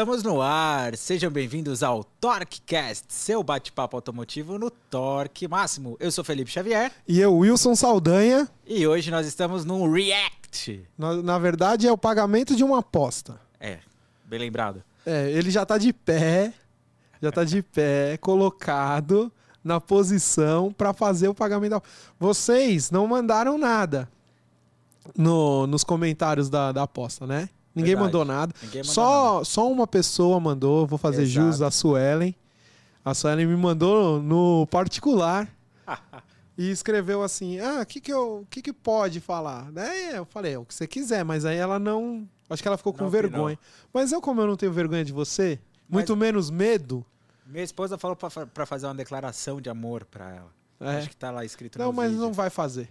Estamos 0.00 0.22
no 0.22 0.40
ar. 0.40 0.96
Sejam 0.96 1.30
bem-vindos 1.30 1.82
ao 1.82 2.02
TorqueCast, 2.02 3.04
seu 3.10 3.42
bate-papo 3.42 3.98
automotivo 3.98 4.58
no 4.58 4.70
Torque 4.70 5.46
Máximo. 5.46 5.94
Eu 6.00 6.10
sou 6.10 6.24
Felipe 6.24 6.50
Xavier 6.50 6.90
E 7.06 7.20
eu, 7.20 7.36
Wilson 7.36 7.74
Saldanha. 7.74 8.48
e 8.66 8.86
hoje 8.86 9.10
nós 9.10 9.26
estamos 9.26 9.62
num 9.62 9.92
React. 9.92 10.88
Na, 10.96 11.16
na 11.16 11.38
verdade, 11.38 11.86
é 11.86 11.92
o 11.92 11.98
pagamento 11.98 12.56
de 12.56 12.64
uma 12.64 12.78
aposta. 12.78 13.38
É, 13.60 13.80
bem 14.24 14.38
lembrado. 14.38 14.82
É, 15.04 15.30
ele 15.32 15.50
já 15.50 15.66
tá 15.66 15.76
de 15.76 15.92
pé, 15.92 16.54
já 17.20 17.30
tá 17.30 17.44
de 17.44 17.62
pé, 17.62 18.16
colocado 18.16 19.30
na 19.62 19.82
posição 19.82 20.72
para 20.72 20.94
fazer 20.94 21.28
o 21.28 21.34
pagamento 21.34 21.72
da. 21.72 21.82
Vocês 22.18 22.90
não 22.90 23.06
mandaram 23.06 23.58
nada 23.58 24.08
no, 25.14 25.66
nos 25.66 25.84
comentários 25.84 26.48
da, 26.48 26.72
da 26.72 26.84
aposta, 26.84 27.26
né? 27.26 27.50
Ninguém 27.74 27.94
Verdade. 27.94 28.04
mandou 28.06 28.24
nada. 28.24 28.54
Ninguém 28.62 28.82
Só, 28.84 29.44
só 29.44 29.70
uma 29.70 29.86
pessoa 29.86 30.40
mandou, 30.40 30.86
vou 30.86 30.98
fazer 30.98 31.22
Exato. 31.22 31.46
jus 31.46 31.62
a 31.62 31.70
Suelen. 31.70 32.34
A 33.04 33.14
Suelen 33.14 33.46
me 33.46 33.56
mandou 33.56 34.20
no 34.20 34.66
particular 34.66 35.48
e 36.58 36.70
escreveu 36.70 37.22
assim: 37.22 37.58
Ah, 37.60 37.80
o 37.82 37.86
que, 37.86 38.00
que, 38.00 38.12
eu- 38.12 38.46
que, 38.50 38.60
que 38.60 38.72
pode 38.72 39.20
falar? 39.20 39.70
Daí 39.70 40.14
eu 40.14 40.24
falei: 40.24 40.56
O 40.56 40.64
que 40.64 40.74
você 40.74 40.86
quiser, 40.86 41.24
mas 41.24 41.44
aí 41.44 41.56
ela 41.56 41.78
não. 41.78 42.28
Acho 42.48 42.60
que 42.62 42.66
ela 42.68 42.76
ficou 42.76 42.92
com 42.92 43.04
Não 43.04 43.10
vergonha. 43.10 43.58
Mas 43.92 44.10
eu, 44.10 44.20
como 44.20 44.40
eu 44.40 44.46
não 44.48 44.56
tenho 44.56 44.72
vergonha 44.72 45.04
de 45.04 45.12
você, 45.12 45.58
muito 45.88 46.16
menos 46.16 46.50
medo. 46.50 47.04
Minha 47.46 47.62
esposa 47.64 47.96
falou 47.96 48.16
pra 48.16 48.66
fazer 48.66 48.86
uma 48.86 48.94
declaração 48.94 49.60
de 49.60 49.70
amor 49.70 50.04
pra 50.04 50.28
ela. 50.34 50.50
É. 50.80 50.98
Acho 50.98 51.08
que 51.08 51.16
tá 51.16 51.30
lá 51.30 51.44
escrito 51.44 51.78
Não, 51.78 51.92
mas 51.92 52.10
vídeo. 52.10 52.24
não 52.24 52.32
vai 52.32 52.50
fazer. 52.50 52.88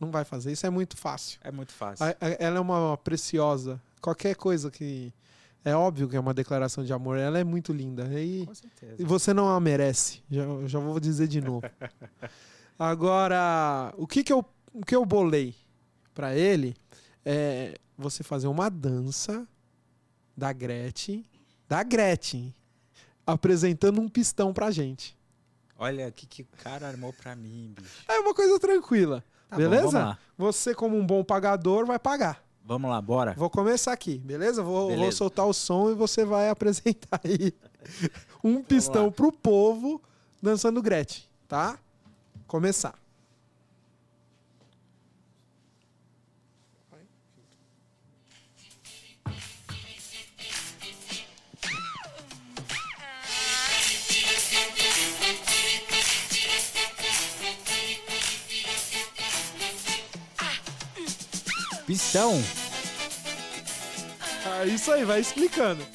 Não 0.00 0.10
vai 0.10 0.24
fazer. 0.24 0.52
Isso 0.52 0.66
é 0.66 0.70
muito 0.70 0.96
fácil. 0.96 1.38
É 1.42 1.50
muito 1.50 1.72
fácil. 1.72 2.04
Ela 2.38 2.58
é 2.58 2.60
uma 2.60 2.96
preciosa. 2.98 3.80
Qualquer 4.00 4.34
coisa 4.36 4.70
que. 4.70 5.12
É 5.64 5.74
óbvio 5.74 6.08
que 6.08 6.16
é 6.16 6.20
uma 6.20 6.32
declaração 6.32 6.84
de 6.84 6.92
amor. 6.92 7.18
Ela 7.18 7.38
é 7.38 7.44
muito 7.44 7.72
linda. 7.72 8.04
E, 8.20 8.46
Com 8.46 8.54
certeza. 8.54 8.94
e 8.98 9.04
você 9.04 9.34
não 9.34 9.48
a 9.48 9.60
merece. 9.60 10.22
Já, 10.30 10.44
já 10.66 10.78
vou 10.78 10.98
dizer 11.00 11.26
de 11.26 11.40
novo. 11.40 11.62
Agora, 12.78 13.92
o 13.96 14.06
que 14.06 14.22
que 14.22 14.32
eu, 14.32 14.44
o 14.72 14.84
que 14.84 14.94
eu 14.94 15.04
bolei 15.04 15.54
pra 16.14 16.34
ele 16.34 16.76
é 17.24 17.74
você 17.96 18.22
fazer 18.22 18.46
uma 18.46 18.70
dança 18.70 19.46
da 20.36 20.52
Gretchen, 20.52 21.24
da 21.68 21.82
Gretchen, 21.82 22.54
apresentando 23.26 24.00
um 24.00 24.08
pistão 24.08 24.54
pra 24.54 24.70
gente. 24.70 25.18
Olha 25.76 26.08
o 26.08 26.12
que, 26.12 26.26
que 26.26 26.42
o 26.42 26.46
cara 26.62 26.86
armou 26.86 27.12
pra 27.12 27.34
mim, 27.36 27.74
bicho. 27.76 28.04
É 28.08 28.18
uma 28.20 28.32
coisa 28.32 28.58
tranquila. 28.58 29.24
Tá 29.48 29.56
bom, 29.56 29.62
beleza? 29.62 29.98
lá. 29.98 30.18
Você, 30.36 30.74
como 30.74 30.96
um 30.96 31.04
bom 31.04 31.24
pagador, 31.24 31.84
vai 31.84 31.98
pagar. 31.98 32.42
Vamos 32.68 32.90
lá, 32.90 33.00
bora. 33.00 33.32
Vou 33.32 33.48
começar 33.48 33.94
aqui, 33.94 34.18
beleza? 34.18 34.62
Vou, 34.62 34.88
Beleza. 34.88 35.02
vou 35.02 35.12
soltar 35.12 35.46
o 35.46 35.54
som 35.54 35.90
e 35.90 35.94
você 35.94 36.22
vai 36.22 36.50
apresentar 36.50 37.18
aí 37.24 37.54
um 38.44 38.62
pistão 38.62 39.06
lá. 39.06 39.10
pro 39.10 39.32
povo 39.32 40.02
dançando 40.42 40.82
Gretchen, 40.82 41.24
tá? 41.48 41.78
Começar. 42.46 42.94
Pistão. 61.86 62.38
Ah, 64.46 64.64
isso 64.64 64.90
aí, 64.92 65.04
vai 65.04 65.20
explicando. 65.20 65.86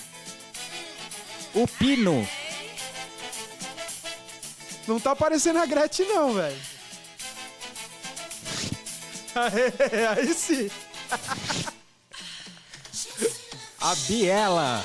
O 1.53 1.67
pino. 1.67 2.27
Não 4.87 4.99
tá 4.99 5.15
parecendo 5.15 5.59
a 5.59 5.65
Gretchen, 5.65 6.07
não, 6.07 6.33
velho. 6.33 6.59
Aê, 9.35 10.05
aí 10.07 10.33
sim. 10.33 10.69
A 13.79 13.95
biela. 14.07 14.83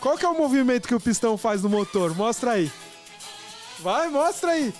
Qual 0.00 0.16
que 0.16 0.24
é 0.24 0.28
o 0.28 0.34
movimento 0.34 0.86
que 0.86 0.94
o 0.94 1.00
pistão 1.00 1.36
faz 1.36 1.62
no 1.62 1.68
motor? 1.68 2.14
Mostra 2.14 2.52
aí. 2.52 2.70
Vai, 3.80 4.08
mostra 4.08 4.52
aí. 4.52 4.72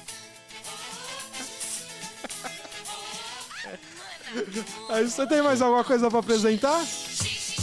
Você 5.05 5.27
tem 5.27 5.43
mais 5.43 5.63
alguma 5.63 5.85
coisa 5.85 6.11
pra 6.11 6.21
apresentar? 6.21 6.85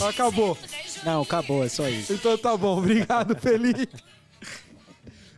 Acabou. 0.09 0.57
Não, 1.03 1.21
acabou, 1.21 1.63
é 1.63 1.69
só 1.69 1.87
isso. 1.87 2.13
Então 2.13 2.37
tá 2.37 2.57
bom, 2.57 2.77
obrigado, 2.77 3.35
Felipe. 3.39 3.87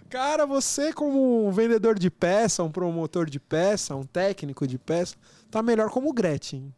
Cara, 0.10 0.46
você 0.46 0.94
como 0.94 1.46
um 1.46 1.52
vendedor 1.52 2.00
de 2.00 2.10
peça, 2.10 2.64
um 2.64 2.72
promotor 2.72 3.30
de 3.30 3.40
peça, 3.40 3.96
um 3.96 4.06
técnico 4.06 4.66
de 4.66 4.78
peça, 4.78 5.16
tá 5.52 5.62
melhor 5.62 5.90
como 5.90 6.10
o 6.10 6.14
Gretchen. 6.14 6.74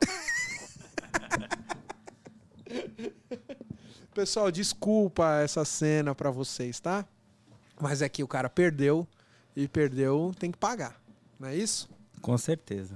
Pessoal, 4.14 4.50
desculpa 4.50 5.40
essa 5.40 5.64
cena 5.64 6.14
pra 6.14 6.30
vocês, 6.30 6.78
tá? 6.78 7.04
Mas 7.80 8.02
é 8.02 8.08
que 8.08 8.22
o 8.22 8.28
cara 8.28 8.48
perdeu 8.48 9.08
e 9.56 9.66
perdeu 9.66 10.32
tem 10.38 10.52
que 10.52 10.58
pagar, 10.58 11.00
não 11.38 11.48
é 11.48 11.56
isso? 11.56 11.88
Com 12.20 12.36
certeza. 12.38 12.94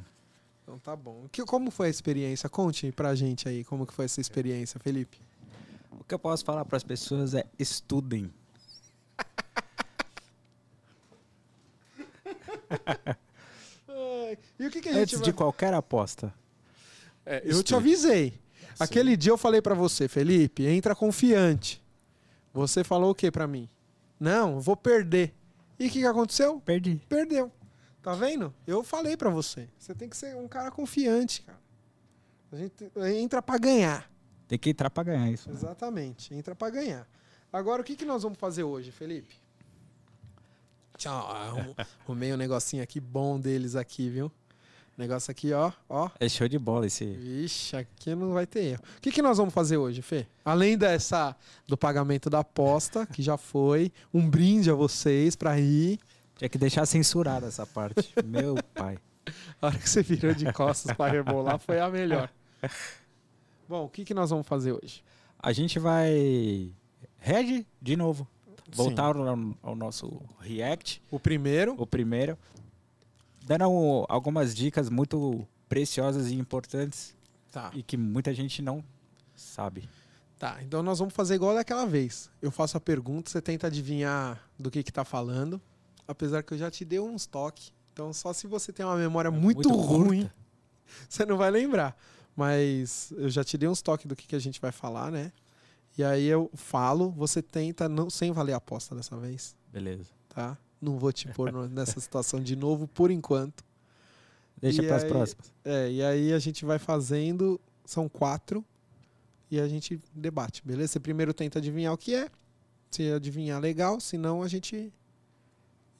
Então 0.64 0.78
tá 0.78 0.96
bom. 0.96 1.26
Que, 1.30 1.44
como 1.44 1.70
foi 1.70 1.88
a 1.88 1.90
experiência? 1.90 2.48
Conte 2.48 2.90
pra 2.90 3.14
gente 3.14 3.46
aí 3.46 3.62
como 3.62 3.86
que 3.86 3.92
foi 3.92 4.06
essa 4.06 4.18
experiência, 4.20 4.80
Felipe. 4.80 5.20
O 5.92 6.02
que 6.02 6.14
eu 6.14 6.18
posso 6.18 6.42
falar 6.42 6.64
para 6.64 6.78
as 6.78 6.82
pessoas 6.82 7.34
é 7.34 7.44
estudem. 7.58 8.32
E 14.58 14.66
o 14.66 14.70
que, 14.70 14.80
que 14.80 14.88
a 14.88 14.92
gente 14.92 15.02
Antes 15.02 15.18
vai... 15.18 15.24
de 15.24 15.32
qualquer 15.32 15.74
aposta. 15.74 16.32
É, 17.26 17.42
eu 17.44 17.50
Estude. 17.50 17.64
te 17.64 17.74
avisei. 17.74 18.40
Aquele 18.78 19.16
dia 19.16 19.30
eu 19.32 19.38
falei 19.38 19.62
pra 19.62 19.74
você, 19.74 20.08
Felipe, 20.08 20.66
entra 20.66 20.94
confiante. 20.94 21.82
Você 22.52 22.82
falou 22.82 23.10
o 23.10 23.14
que 23.14 23.30
pra 23.30 23.46
mim? 23.46 23.68
Não, 24.18 24.60
vou 24.60 24.76
perder. 24.76 25.34
E 25.78 25.86
o 25.86 25.90
que, 25.90 26.00
que 26.00 26.06
aconteceu? 26.06 26.60
Perdi. 26.60 27.00
Perdeu. 27.08 27.52
Tá 28.04 28.12
vendo? 28.12 28.52
Eu 28.66 28.84
falei 28.84 29.16
pra 29.16 29.30
você. 29.30 29.66
Você 29.78 29.94
tem 29.94 30.10
que 30.10 30.16
ser 30.16 30.36
um 30.36 30.46
cara 30.46 30.70
confiante, 30.70 31.40
cara. 31.40 31.58
A 32.52 32.56
gente 32.56 32.92
entra 33.16 33.40
pra 33.40 33.56
ganhar. 33.56 34.10
Tem 34.46 34.58
que 34.58 34.68
entrar 34.68 34.90
para 34.90 35.04
ganhar 35.04 35.30
isso. 35.30 35.50
Exatamente. 35.50 36.34
Entra 36.34 36.54
pra 36.54 36.68
ganhar. 36.68 37.08
Agora, 37.50 37.80
o 37.80 37.84
que, 37.84 37.96
que 37.96 38.04
nós 38.04 38.22
vamos 38.22 38.38
fazer 38.38 38.62
hoje, 38.62 38.92
Felipe? 38.92 39.34
Tchau. 40.98 41.26
Arrumei 42.04 42.30
um 42.34 42.36
negocinho 42.36 42.82
aqui 42.82 43.00
bom 43.00 43.40
deles 43.40 43.74
aqui, 43.74 44.10
viu? 44.10 44.30
Negócio 44.98 45.30
aqui, 45.30 45.54
ó, 45.54 45.72
ó. 45.88 46.10
É 46.20 46.28
show 46.28 46.46
de 46.46 46.58
bola 46.58 46.86
esse. 46.86 47.06
Vixe, 47.06 47.74
aqui 47.74 48.14
não 48.14 48.34
vai 48.34 48.46
ter 48.46 48.64
erro. 48.64 48.82
O 48.98 49.00
que, 49.00 49.10
que 49.10 49.22
nós 49.22 49.38
vamos 49.38 49.54
fazer 49.54 49.78
hoje, 49.78 50.02
Fê? 50.02 50.26
Além 50.44 50.76
dessa 50.76 51.34
do 51.66 51.76
pagamento 51.76 52.28
da 52.28 52.40
aposta, 52.40 53.06
que 53.06 53.22
já 53.22 53.38
foi, 53.38 53.90
um 54.12 54.28
brinde 54.28 54.70
a 54.70 54.74
vocês 54.74 55.34
pra 55.34 55.58
ir. 55.58 55.98
Tinha 56.36 56.48
que 56.48 56.58
deixar 56.58 56.84
censurada 56.86 57.46
essa 57.46 57.66
parte. 57.66 58.12
Meu 58.24 58.56
pai. 58.74 58.98
A 59.60 59.66
hora 59.68 59.78
que 59.78 59.88
você 59.88 60.02
virou 60.02 60.34
de 60.34 60.52
costas 60.52 60.94
pra 60.96 61.08
rebolar 61.10 61.58
foi 61.58 61.80
a 61.80 61.88
melhor. 61.88 62.30
Bom, 63.68 63.84
o 63.84 63.88
que, 63.88 64.04
que 64.04 64.12
nós 64.14 64.30
vamos 64.30 64.46
fazer 64.46 64.72
hoje? 64.72 65.02
A 65.38 65.52
gente 65.52 65.78
vai. 65.78 66.70
Red 67.18 67.66
de 67.80 67.96
novo. 67.96 68.26
Voltar 68.72 69.14
ao, 69.16 69.54
ao 69.62 69.76
nosso 69.76 70.20
React, 70.40 71.00
O 71.10 71.20
primeiro. 71.20 71.74
o 71.78 71.86
primeiro. 71.86 72.36
Dando 73.46 73.68
um- 73.68 74.04
algumas 74.08 74.54
dicas 74.54 74.88
muito 74.90 75.46
preciosas 75.68 76.30
e 76.30 76.34
importantes 76.34 77.14
Tá. 77.52 77.70
e 77.74 77.82
que 77.82 77.96
muita 77.96 78.32
gente 78.34 78.60
não 78.62 78.82
sabe. 79.36 79.88
Tá, 80.38 80.58
então 80.62 80.82
nós 80.82 80.98
vamos 80.98 81.14
fazer 81.14 81.34
igual 81.36 81.54
daquela 81.54 81.86
vez. 81.86 82.30
Eu 82.42 82.50
faço 82.50 82.76
a 82.76 82.80
pergunta, 82.80 83.30
você 83.30 83.40
tenta 83.40 83.66
adivinhar 83.68 84.42
do 84.58 84.70
que 84.70 84.82
que 84.82 84.90
tá 84.92 85.04
falando. 85.04 85.60
Apesar 86.06 86.42
que 86.42 86.54
eu 86.54 86.58
já 86.58 86.70
te 86.70 86.84
dei 86.84 87.00
uns 87.00 87.26
toques. 87.26 87.72
Então 87.92 88.12
só 88.12 88.32
se 88.32 88.46
você 88.46 88.72
tem 88.72 88.84
uma 88.84 88.96
memória 88.96 89.30
muito, 89.30 89.68
Muito 89.68 89.70
ruim, 89.70 90.22
curta. 90.22 90.34
você 91.08 91.24
não 91.24 91.36
vai 91.36 91.50
lembrar. 91.50 91.96
Mas 92.36 93.12
eu 93.16 93.28
já 93.28 93.44
te 93.44 93.56
dei 93.56 93.68
uns 93.68 93.80
toques 93.80 94.06
do 94.06 94.16
que, 94.16 94.26
que 94.26 94.34
a 94.34 94.40
gente 94.40 94.60
vai 94.60 94.72
falar, 94.72 95.10
né? 95.10 95.32
E 95.96 96.02
aí 96.02 96.26
eu 96.26 96.50
falo, 96.54 97.10
você 97.10 97.40
tenta, 97.40 97.88
não 97.88 98.10
sem 98.10 98.32
valer 98.32 98.52
a 98.52 98.56
aposta 98.56 98.96
dessa 98.96 99.16
vez, 99.16 99.56
Beleza. 99.72 100.10
tá? 100.28 100.58
Não 100.80 100.98
vou 100.98 101.12
te 101.12 101.28
pôr 101.28 101.52
nessa 101.70 102.00
situação 102.00 102.40
de 102.40 102.56
novo 102.56 102.88
por 102.88 103.12
enquanto. 103.12 103.64
Deixa 104.60 104.82
para 104.82 104.96
as 104.96 105.04
próximas. 105.04 105.52
É, 105.64 105.90
e 105.90 106.02
aí 106.02 106.32
a 106.32 106.38
gente 106.40 106.64
vai 106.64 106.80
fazendo, 106.80 107.60
são 107.84 108.08
quatro, 108.08 108.64
e 109.50 109.60
a 109.60 109.68
gente 109.68 110.00
debate, 110.12 110.62
beleza? 110.64 110.94
Você 110.94 111.00
primeiro 111.00 111.32
tenta 111.32 111.60
adivinhar 111.60 111.92
o 111.92 111.98
que 111.98 112.14
é, 112.14 112.28
se 112.90 113.12
adivinhar 113.12 113.60
legal, 113.60 114.00
senão 114.00 114.42
a 114.42 114.48
gente, 114.48 114.92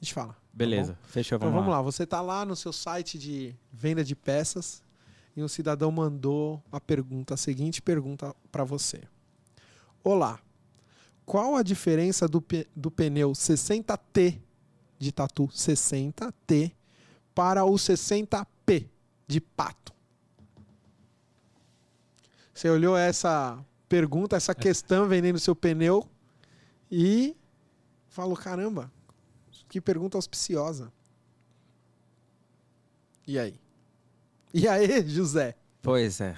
gente 0.01 0.13
fala. 0.13 0.35
Beleza. 0.53 0.97
Fechou, 1.03 1.35
Então 1.37 1.49
vamos, 1.49 1.65
vamos 1.65 1.75
lá, 1.75 1.81
você 1.81 2.05
tá 2.05 2.21
lá 2.21 2.45
no 2.45 2.55
seu 2.55 2.71
site 2.71 3.17
de 3.19 3.55
venda 3.71 4.03
de 4.03 4.15
peças, 4.15 4.81
e 5.35 5.43
um 5.43 5.47
cidadão 5.47 5.91
mandou 5.91 6.63
a 6.71 6.79
pergunta, 6.79 7.33
a 7.33 7.37
seguinte 7.37 7.81
pergunta 7.81 8.33
para 8.51 8.63
você. 8.63 9.01
Olá, 10.03 10.39
qual 11.25 11.55
a 11.55 11.63
diferença 11.63 12.27
do, 12.27 12.41
pe- 12.41 12.67
do 12.75 12.89
pneu 12.89 13.31
60T 13.33 14.39
de 14.97 15.11
tatu 15.11 15.47
60T 15.47 16.71
para 17.33 17.65
o 17.65 17.73
60P 17.73 18.87
de 19.27 19.41
pato? 19.41 19.93
Você 22.53 22.69
olhou 22.69 22.95
essa 22.95 23.59
pergunta, 23.89 24.37
essa 24.37 24.55
questão 24.55 25.07
vendendo 25.07 25.39
seu 25.39 25.55
pneu 25.55 26.07
e 26.89 27.35
falou: 28.07 28.37
caramba, 28.37 28.89
que 29.69 29.79
pergunta 29.81 30.17
auspiciosa. 30.17 30.91
E 33.27 33.39
aí? 33.39 33.55
E 34.53 34.67
aí, 34.67 35.07
José? 35.09 35.55
Pois 35.81 36.21
é. 36.21 36.35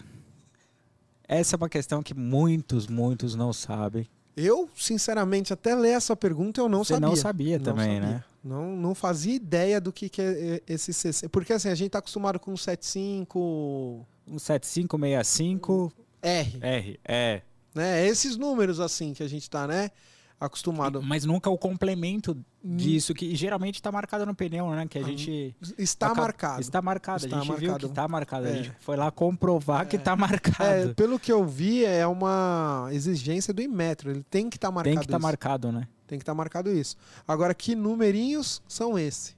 Essa 1.27 1.55
é 1.55 1.57
uma 1.57 1.69
questão 1.69 2.01
que 2.01 2.13
muitos, 2.13 2.87
muitos 2.87 3.35
não 3.35 3.51
sabem. 3.51 4.07
Eu, 4.35 4.69
sinceramente, 4.75 5.51
até 5.51 5.75
ler 5.75 5.89
essa 5.91 6.15
pergunta 6.15 6.61
eu 6.61 6.69
não 6.69 6.83
Você 6.83 6.93
sabia. 6.93 7.07
não 7.07 7.15
sabia 7.15 7.57
Não 7.57 7.65
também, 7.65 7.99
sabia. 7.99 8.15
né? 8.17 8.23
Não, 8.43 8.75
não 8.77 8.95
fazia 8.95 9.35
ideia 9.35 9.81
do 9.81 9.91
que, 9.91 10.07
que 10.07 10.21
é 10.21 10.61
esse 10.67 10.93
60. 10.93 11.27
Porque 11.29 11.51
assim, 11.51 11.69
a 11.69 11.75
gente 11.75 11.89
tá 11.89 11.99
acostumado 11.99 12.39
com 12.39 12.55
75 12.55 14.05
Um 14.27 14.39
7565 14.39 15.91
R, 16.21 16.59
R, 16.61 16.99
é. 17.03 17.41
né? 17.75 18.05
Esses 18.07 18.37
números 18.37 18.79
assim 18.79 19.13
que 19.13 19.23
a 19.23 19.27
gente 19.27 19.49
tá, 19.49 19.67
né? 19.67 19.91
Acostumado. 20.39 21.01
Mas 21.01 21.25
nunca 21.25 21.49
o 21.49 21.57
complemento 21.57 22.37
disso, 22.63 23.11
que 23.13 23.35
geralmente 23.35 23.81
tá 23.81 23.91
marcado 23.91 24.23
no 24.25 24.35
pneu, 24.35 24.69
né? 24.69 24.85
Que 24.87 24.99
a 24.99 25.01
Ah, 25.01 25.05
gente. 25.05 25.55
Está 25.79 26.07
acaba- 26.07 26.21
marcado. 26.21 26.61
Está 26.61 26.81
marcado. 26.81 27.25
Está 27.25 27.37
a 27.37 27.39
gente 27.43 27.55
viu 27.59 27.69
marcado. 27.71 27.89
que 27.89 27.95
tá 27.95 28.07
marcado. 28.07 28.45
É. 28.47 28.51
A 28.51 28.55
gente 28.55 28.71
foi 28.81 28.95
lá 28.95 29.09
comprovar 29.09 29.87
que 29.87 29.95
É. 29.95 29.99
tá 29.99 30.11
É, 30.11 30.15
marcado. 30.15 30.93
pelo 30.95 31.17
que 31.19 31.31
eu 31.31 31.43
vi, 31.43 31.83
é 31.83 32.05
uma 32.05 32.87
exigência 32.91 33.51
do 33.51 33.61
Inmetro. 33.63 34.11
Ele 34.11 34.23
tem 34.29 34.47
que 34.47 34.57
estar 34.57 34.69
marcado. 34.69 34.91
Tem 34.93 34.99
que 34.99 35.05
estar 35.05 35.17
isso. 35.17 35.23
marcado, 35.23 35.71
né? 35.71 35.87
Tem 36.05 36.19
que 36.19 36.23
estar 36.23 36.35
marcado 36.35 36.71
isso. 36.71 36.95
Agora, 37.27 37.55
que 37.55 37.73
numerinhos 37.75 38.61
são 38.67 38.97
esse? 38.97 39.35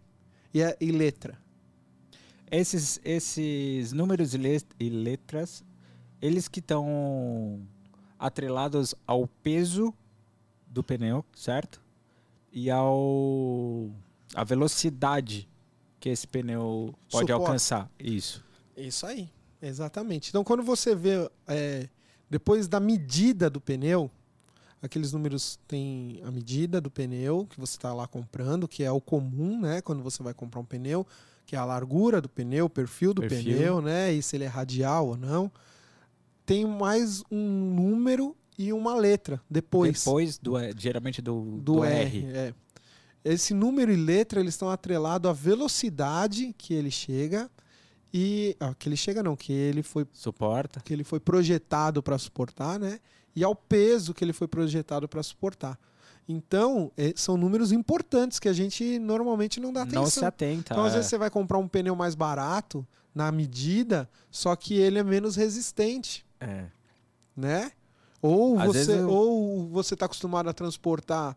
E, 0.54 0.62
é- 0.62 0.76
e 0.82 0.92
letra? 0.92 1.38
Esses, 2.52 3.00
esses 3.06 3.94
números 3.94 4.34
e 4.34 4.90
letras, 4.90 5.64
eles 6.22 6.48
que 6.48 6.60
estão 6.60 7.62
atrelados 8.18 8.96
ao 9.08 9.28
peso 9.28 9.94
do 10.70 10.84
pneu, 10.84 11.26
certo? 11.36 11.82
E 12.52 12.70
ao 12.70 13.90
a 14.34 14.44
velocidade 14.44 15.50
que 16.00 16.10
esse 16.10 16.28
pneu 16.28 16.94
pode 17.12 17.28
Suporta. 17.28 17.34
alcançar. 17.34 17.92
Isso. 18.00 18.44
Isso 18.78 19.06
aí, 19.06 19.30
exatamente. 19.62 20.30
Então, 20.30 20.44
quando 20.44 20.64
você 20.64 20.96
vê 20.96 21.30
é, 21.48 21.90
depois 22.30 22.68
da 22.68 22.80
medida 22.80 23.50
do 23.50 23.60
pneu, 23.60 24.10
aqueles 24.82 25.12
números 25.12 25.60
têm 25.68 26.22
a 26.24 26.32
medida 26.32 26.80
do 26.80 26.90
pneu 26.90 27.46
que 27.50 27.60
você 27.60 27.76
está 27.76 27.94
lá 27.94 28.08
comprando, 28.08 28.68
que 28.68 28.84
é 28.84 28.92
o 28.92 29.02
comum, 29.02 29.60
né? 29.60 29.82
Quando 29.82 30.02
você 30.02 30.24
vai 30.24 30.34
comprar 30.34 30.62
um 30.62 30.66
pneu, 30.66 31.06
que 31.46 31.56
é 31.56 31.60
a 31.60 31.66
largura 31.66 32.22
do 32.22 32.30
pneu, 32.30 32.66
o 32.66 32.70
perfil 32.70 33.14
do 33.14 33.22
Perfil. 33.22 33.58
pneu, 33.58 33.82
né? 33.82 34.14
E 34.14 34.22
se 34.22 34.38
ele 34.38 34.46
é 34.46 34.48
radial 34.48 35.08
ou 35.08 35.18
não. 35.18 35.52
Tem 36.46 36.66
mais 36.66 37.24
um 37.30 37.74
número 37.76 38.36
e 38.60 38.74
uma 38.74 38.94
letra 38.94 39.42
depois, 39.50 40.04
Depois 40.04 40.38
do 40.38 40.58
eh, 40.58 40.72
geralmente 40.78 41.22
do, 41.22 41.42
do, 41.62 41.78
do 41.78 41.84
R. 41.86 42.26
é. 42.26 42.54
Esse 43.24 43.54
número 43.54 43.90
e 43.92 43.96
letra 43.96 44.40
eles 44.42 44.54
estão 44.54 44.70
atrelados 44.70 45.30
à 45.30 45.34
velocidade 45.34 46.54
que 46.58 46.74
ele 46.74 46.92
chega 46.92 47.50
e 48.14 48.56
ah, 48.60 48.74
que 48.78 48.90
ele 48.90 48.98
chega 48.98 49.24
não, 49.24 49.36
que 49.36 49.54
ele 49.54 49.82
foi 49.82 50.06
Suporta. 50.12 50.82
que 50.82 50.92
ele 50.92 51.06
foi 51.06 51.20
projetado 51.22 52.04
para 52.04 52.18
suportar, 52.18 52.78
né? 52.78 53.00
E 53.34 53.44
ao 53.44 53.56
peso 53.56 54.14
que 54.14 54.24
ele 54.26 54.34
foi 54.34 54.48
projetado 54.48 55.08
para 55.08 55.24
suportar. 55.24 55.80
Então, 56.28 56.92
eh, 56.98 57.14
são 57.16 57.38
números 57.38 57.72
importantes 57.72 58.40
que 58.40 58.50
a 58.50 58.54
gente 58.54 59.00
normalmente 59.00 59.60
não 59.60 59.72
dá 59.72 59.84
atenção. 59.84 60.04
Não 60.04 60.10
se 60.10 60.26
atenta. 60.26 60.74
Então, 60.74 60.84
às 60.84 60.92
é. 60.92 60.96
vezes, 60.98 61.10
você 61.10 61.18
vai 61.18 61.30
comprar 61.30 61.58
um 61.58 61.68
pneu 61.68 61.96
mais 61.96 62.14
barato, 62.14 62.86
na 63.16 63.32
medida, 63.32 64.10
só 64.30 64.56
que 64.56 64.76
ele 64.76 65.00
é 65.00 65.04
menos 65.04 65.36
resistente, 65.36 66.26
É. 66.40 66.66
né? 67.36 67.72
Ou 68.22 68.60
Às 68.60 68.68
você 68.68 69.00
eu- 69.00 69.10
ou 69.10 69.70
você 69.70 69.94
está 69.94 70.06
acostumado 70.06 70.50
a 70.50 70.54
transportar 70.54 71.36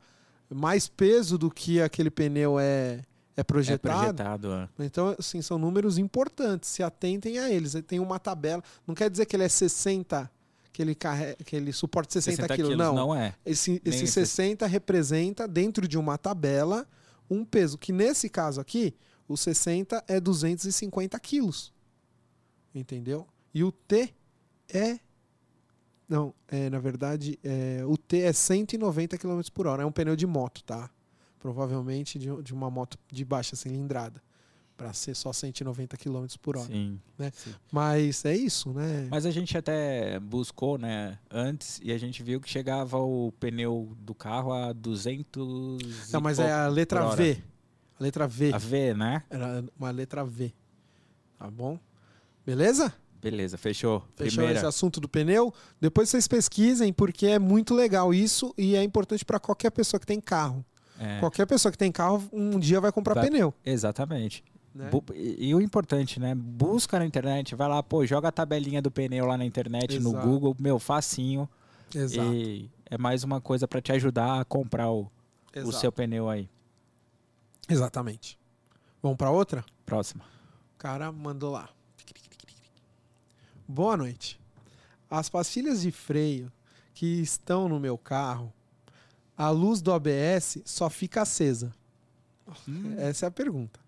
mais 0.51 0.89
peso 0.89 1.39
do 1.39 1.51
que 1.51 1.81
aquele 1.81 2.11
pneu 2.11 2.59
é, 2.59 3.05
é 3.37 3.41
É 3.41 3.43
projetado. 3.45 3.99
projetado. 3.99 4.53
é. 4.53 4.69
Então, 4.85 5.15
assim, 5.19 5.41
são 5.41 5.59
números 5.59 5.97
importantes, 5.99 6.69
se 6.71 6.83
atentem 6.83 7.39
a 7.39 7.51
eles. 7.51 7.75
Tem 7.87 8.01
uma 8.01 8.19
tabela, 8.19 8.63
não 8.87 8.95
quer 8.95 9.09
dizer 9.09 9.25
que 9.27 9.35
ele 9.37 9.45
é 9.45 9.49
60, 9.49 10.31
que 10.73 10.83
ele, 10.83 10.95
carrega, 10.95 11.37
que 11.45 11.55
ele 11.57 11.73
suporta 11.73 12.13
60, 12.13 12.37
60 12.37 12.57
quilos, 12.57 12.77
não. 12.77 12.95
não 12.95 13.15
é. 13.15 13.35
Esse, 13.47 13.71
Nem 13.71 13.81
esse 13.85 14.05
esse- 14.05 14.13
60 14.13 14.67
representa, 14.67 15.47
dentro 15.49 15.87
de 15.89 15.97
uma 15.97 16.19
tabela, 16.19 16.87
um 17.31 17.45
peso, 17.45 17.79
que 17.79 17.93
nesse 17.93 18.29
caso 18.29 18.61
aqui, 18.61 18.95
o 19.29 19.37
60 19.37 20.03
é 20.09 20.19
250 20.21 21.19
quilos. 21.21 21.73
Entendeu? 22.75 23.27
E 23.55 23.63
o 23.65 23.71
T 23.71 24.13
é. 24.69 24.99
Não, 26.13 26.35
é, 26.47 26.69
na 26.69 26.79
verdade, 26.79 27.39
é, 27.43 27.83
o 27.87 27.97
T 27.97 28.21
é 28.21 28.35
190 28.35 29.17
km 29.17 29.41
por 29.55 29.67
hora. 29.67 29.83
É 29.83 29.87
um 29.87 29.91
pneu 29.91 30.15
de 30.15 30.27
moto, 30.27 30.63
tá? 30.63 30.91
Provavelmente 31.39 32.19
de, 32.19 32.29
de 32.43 32.53
uma 32.53 32.71
moto 32.71 32.99
de 33.11 33.25
baixa 33.25 33.57
cilindrada. 33.57 34.23
Para 34.77 34.93
ser 34.93 35.15
só 35.17 35.33
190 35.33 35.97
km 35.97 36.27
por 36.43 36.59
hora. 36.59 36.67
Sim. 36.67 37.01
né? 37.17 37.33
sim. 37.35 37.55
Mas 37.71 38.27
é 38.27 38.37
isso, 38.37 38.75
né? 38.75 39.09
Mas 39.11 39.25
a 39.25 39.31
gente 39.31 39.57
até 39.57 40.21
buscou, 40.21 40.77
né, 40.77 41.19
antes, 41.31 41.81
e 41.83 41.91
a 41.91 41.97
gente 41.97 42.23
viu 42.23 42.43
que 42.43 42.51
chegava 42.51 42.99
o 42.99 43.33
pneu 43.41 43.97
do 44.01 44.15
carro 44.15 44.53
a 44.53 44.75
200 44.75 45.79
Não, 46.13 46.21
e 46.21 46.23
mas 46.23 46.39
é 46.39 46.53
a 46.53 46.69
letra. 46.69 47.09
V. 47.17 47.43
A 47.99 48.03
letra 48.03 48.29
V. 48.29 48.53
A 48.53 48.59
V, 48.59 48.93
né? 48.93 49.23
Era 49.31 49.65
uma 49.79 49.91
letra 49.91 50.23
V. 50.27 50.53
Tá 51.39 51.51
bom? 51.51 51.79
Beleza? 52.45 52.93
Beleza, 53.23 53.57
fechou. 53.57 54.01
Fechou 54.17 54.39
Primeira. 54.39 54.59
esse 54.59 54.67
assunto 54.67 55.01
do 55.01 55.09
pneu? 55.09 55.55
Depois 55.81 56.09
vocês 56.09 56.27
pesquisem, 56.27 56.93
porque 56.93 57.27
é 57.27 57.39
muito 57.39 57.73
legal 57.75 58.13
isso 58.13 58.53
e 58.59 58.75
é 58.75 58.83
importante 58.83 59.25
para 59.25 59.39
qualquer 59.39 59.71
pessoa 59.71 60.01
que 60.01 60.07
tem 60.07 60.21
carro. 60.21 60.65
É, 60.99 61.19
Qualquer 61.21 61.47
pessoa 61.47 61.71
que 61.73 61.79
tem 61.79 61.91
carro, 61.91 62.23
um 62.33 62.59
dia 62.59 62.81
vai 62.81 62.93
comprar 62.93 63.15
Vai- 63.15 63.25
pneu. 63.29 63.55
Exatamente. 63.65 64.45
Né? 64.75 64.91
E, 65.15 65.49
e 65.49 65.55
o 65.55 65.61
importante, 65.61 66.19
né? 66.21 66.35
Busca 66.35 66.99
na 66.99 67.05
internet, 67.07 67.55
vai 67.55 67.69
lá, 67.69 67.83
pô, 67.83 68.05
joga 68.07 68.29
a 68.29 68.33
tabelinha 68.33 68.81
do 68.83 68.91
pneu 68.91 69.27
lá 69.27 69.37
na 69.37 69.45
internet, 69.45 69.99
no 69.99 70.11
Exato. 70.11 70.27
Google, 70.27 70.57
meu, 70.59 70.79
facinho. 70.79 71.49
Exato. 71.95 72.33
E 72.33 72.71
é 72.91 72.97
mais 72.99 73.23
uma 73.25 73.41
coisa 73.41 73.67
para 73.69 73.81
te 73.81 73.93
ajudar 73.93 74.41
a 74.41 74.45
comprar 74.45 74.91
o, 74.91 75.11
o 75.65 75.73
seu 75.73 75.91
pneu 75.93 76.29
aí. 76.29 76.49
Exatamente. 77.69 78.39
Vamos 79.03 79.17
para 79.17 79.31
outra? 79.31 79.65
Próxima. 79.85 80.25
O 80.75 80.79
cara 80.79 81.11
mandou 81.13 81.51
lá. 81.53 81.69
Boa 83.73 83.97
noite. 83.97 84.39
As 85.11 85.31
pastilhas 85.31 85.81
de 85.81 85.91
freio 85.91 86.53
que 86.93 87.07
estão 87.23 87.71
no 87.71 87.81
meu 87.81 87.97
carro, 87.97 88.53
a 89.35 89.49
luz 89.49 89.81
do 89.81 89.91
ABS 89.91 90.59
só 90.67 90.91
fica 90.91 91.23
acesa. 91.23 91.73
Hum. 92.69 92.95
Essa 92.99 93.25
é 93.25 93.29
a 93.29 93.31
pergunta. 93.31 93.81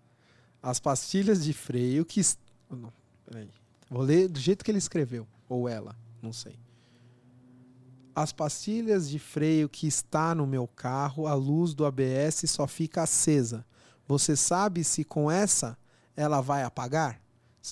As 0.59 0.79
pastilhas 0.79 1.43
de 1.43 1.53
freio 1.53 2.03
que. 2.03 2.19
est- 2.19 2.39
Não, 2.67 2.91
peraí. 3.27 3.47
Vou 3.87 4.01
ler 4.01 4.27
do 4.27 4.39
jeito 4.39 4.65
que 4.65 4.71
ele 4.71 4.79
escreveu. 4.79 5.27
Ou 5.47 5.69
ela, 5.69 5.95
não 6.19 6.33
sei. 6.33 6.57
As 8.15 8.31
pastilhas 8.31 9.07
de 9.07 9.19
freio 9.19 9.69
que 9.69 9.85
está 9.85 10.33
no 10.33 10.47
meu 10.47 10.67
carro, 10.67 11.27
a 11.27 11.35
luz 11.35 11.75
do 11.75 11.85
ABS 11.85 12.43
só 12.49 12.65
fica 12.65 13.03
acesa. 13.03 13.63
Você 14.07 14.35
sabe 14.35 14.83
se 14.83 15.03
com 15.03 15.29
essa 15.29 15.77
ela 16.15 16.41
vai 16.41 16.63
apagar? 16.63 17.21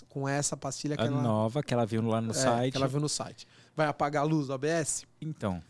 Com 0.10 0.28
essa 0.28 0.56
pastilha 0.58 0.96
que 0.98 1.04
A 1.04 1.06
ela, 1.08 1.22
nova 1.22 1.62
que 1.62 1.74
ela 1.74 1.86
viu 1.86 2.02
lá 2.02 2.20
no 2.22 2.32
é, 2.32 2.34
site. 2.34 2.72
que 2.72 2.78
ela 2.78 2.88
viu 2.88 3.00
no 3.00 3.10
site. 3.10 3.48
Vai 3.76 3.88
apagar 3.88 4.24
a 4.24 4.26
luz 4.26 4.48
do 4.48 4.54
ABS? 4.54 5.06
Então, 5.22 5.62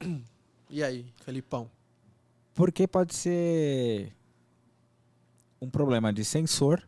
E 0.70 0.82
aí, 0.82 1.06
Felipão? 1.24 1.70
porque 2.54 2.86
pode 2.86 3.14
ser 3.14 4.12
um 5.60 5.70
problema 5.70 6.12
de 6.12 6.24
sensor, 6.24 6.86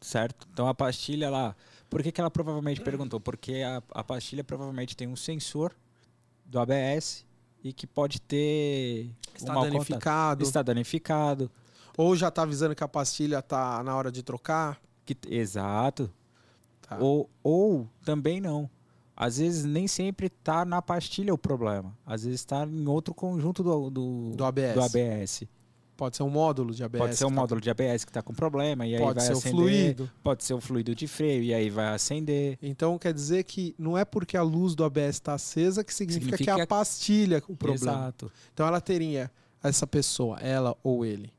certo? 0.00 0.46
Então 0.52 0.66
a 0.68 0.74
pastilha 0.74 1.30
lá. 1.30 1.54
Por 1.88 2.02
que, 2.02 2.10
que 2.10 2.20
ela 2.20 2.30
provavelmente 2.30 2.80
perguntou? 2.82 3.20
Porque 3.20 3.62
a, 3.62 3.82
a 3.90 4.02
pastilha 4.02 4.42
provavelmente 4.42 4.96
tem 4.96 5.06
um 5.06 5.16
sensor 5.16 5.74
do 6.44 6.58
ABS 6.58 7.24
e 7.62 7.72
que 7.72 7.86
pode 7.86 8.20
ter 8.20 9.10
Está 9.34 9.52
mau 9.52 9.62
contato. 9.64 9.72
danificado? 9.72 10.42
Está 10.42 10.62
danificado. 10.62 11.50
Ou 11.96 12.16
já 12.16 12.28
está 12.28 12.42
avisando 12.42 12.74
que 12.74 12.82
a 12.82 12.88
pastilha 12.88 13.38
está 13.38 13.82
na 13.84 13.94
hora 13.94 14.10
de 14.10 14.22
trocar? 14.22 14.80
Que, 15.04 15.16
exato. 15.28 16.10
Tá. 16.82 16.98
Ou, 16.98 17.28
ou 17.42 17.88
também 18.04 18.40
não. 18.40 18.68
Às 19.16 19.38
vezes 19.38 19.64
nem 19.64 19.86
sempre 19.86 20.28
tá 20.28 20.64
na 20.64 20.82
pastilha 20.82 21.32
o 21.32 21.38
problema. 21.38 21.96
Às 22.04 22.24
vezes 22.24 22.40
está 22.40 22.64
em 22.66 22.86
outro 22.88 23.14
conjunto 23.14 23.62
do, 23.62 23.88
do, 23.90 24.32
Do 24.34 24.44
ABS. 24.44 24.74
do 24.74 24.82
ABS. 24.82 25.44
Pode 25.96 26.16
ser 26.16 26.24
um 26.24 26.28
módulo 26.30 26.74
de 26.74 26.82
ABS. 26.82 26.98
Pode 27.00 27.16
ser 27.16 27.24
um 27.24 27.28
tá- 27.28 27.34
módulo 27.36 27.60
de 27.60 27.70
ABS 27.70 28.04
que 28.04 28.10
está 28.10 28.20
com 28.20 28.34
problema 28.34 28.84
e 28.84 28.96
aí 28.96 29.00
Pode 29.00 29.14
vai 29.14 29.24
ser 29.24 29.34
o 29.34 29.38
acender. 29.38 29.52
fluido. 29.56 30.10
Pode 30.24 30.42
ser 30.42 30.54
o 30.54 30.60
fluido 30.60 30.92
de 30.92 31.06
freio 31.06 31.44
e 31.44 31.54
aí 31.54 31.70
vai 31.70 31.94
acender. 31.94 32.58
Então 32.60 32.98
quer 32.98 33.14
dizer 33.14 33.44
que 33.44 33.72
não 33.78 33.96
é 33.96 34.04
porque 34.04 34.36
a 34.36 34.42
luz 34.42 34.74
do 34.74 34.82
ABS 34.84 35.10
está 35.14 35.34
acesa 35.34 35.84
que 35.84 35.94
significa, 35.94 36.36
que 36.36 36.42
é 36.42 36.46
a 36.46 36.54
Significa- 36.54 36.66
pastilha 36.66 37.42
o 37.48 37.56
problema. 37.56 37.92
Exato. 37.92 38.32
Então 38.52 38.66
ela 38.66 38.80
teria 38.80 39.30
essa 39.62 39.86
pessoa, 39.86 40.38
ela 40.40 40.76
ou 40.82 41.06
ele. 41.06 41.32